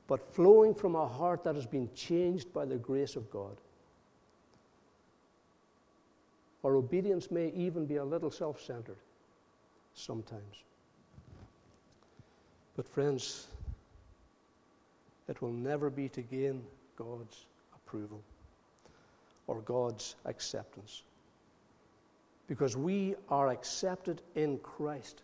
but 0.08 0.34
flowing 0.34 0.74
from 0.74 0.96
a 0.96 1.08
heart 1.08 1.44
that 1.44 1.56
has 1.56 1.66
been 1.66 1.90
changed 1.94 2.54
by 2.54 2.66
the 2.66 2.78
grace 2.78 3.16
of 3.16 3.30
God. 3.32 3.58
Our 6.64 6.76
obedience 6.76 7.30
may 7.30 7.50
even 7.50 7.86
be 7.86 7.98
a 7.98 8.04
little 8.04 8.32
self 8.32 8.62
centered 8.62 8.98
sometimes. 9.94 10.64
But, 12.76 12.88
friends, 12.88 13.48
it 15.28 15.42
will 15.42 15.52
never 15.52 15.90
be 15.90 16.10
to 16.10 16.22
gain 16.22 16.64
God's 16.96 17.46
approval 17.76 18.22
or 19.48 19.62
God's 19.62 20.16
acceptance. 20.26 21.04
Because 22.48 22.76
we 22.76 23.16
are 23.30 23.50
accepted 23.50 24.22
in 24.36 24.58
Christ 24.60 25.22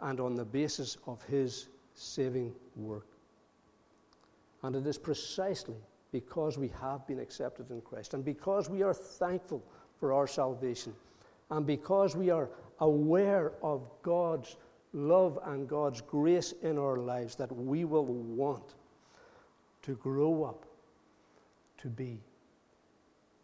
and 0.00 0.20
on 0.20 0.34
the 0.34 0.44
basis 0.44 0.96
of 1.06 1.22
His 1.24 1.68
saving 1.94 2.54
work. 2.76 3.06
And 4.62 4.76
it 4.76 4.86
is 4.86 4.98
precisely 4.98 5.76
because 6.12 6.58
we 6.58 6.70
have 6.80 7.06
been 7.06 7.18
accepted 7.18 7.70
in 7.70 7.80
Christ 7.80 8.14
and 8.14 8.24
because 8.24 8.70
we 8.70 8.82
are 8.82 8.94
thankful 8.94 9.62
for 10.00 10.12
our 10.12 10.26
salvation 10.26 10.94
and 11.50 11.66
because 11.66 12.16
we 12.16 12.30
are 12.30 12.48
aware 12.80 13.52
of 13.62 13.88
God's 14.02 14.56
love 14.92 15.38
and 15.46 15.68
God's 15.68 16.00
grace 16.00 16.54
in 16.62 16.78
our 16.78 16.96
lives 16.96 17.34
that 17.36 17.54
we 17.54 17.84
will 17.84 18.06
want 18.06 18.74
to 19.82 19.94
grow 19.96 20.44
up 20.44 20.64
to 21.78 21.88
be 21.88 22.18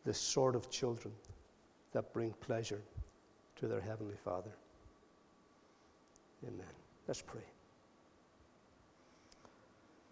the 0.05 0.15
sort 0.15 0.55
of 0.55 0.71
children 0.71 1.13
that 1.93 2.13
bring 2.13 2.33
pleasure 2.41 2.83
to 3.57 3.67
their 3.67 3.81
Heavenly 3.81 4.17
Father. 4.25 4.51
Amen. 6.47 6.67
Let's 7.07 7.23
pray. 7.23 7.54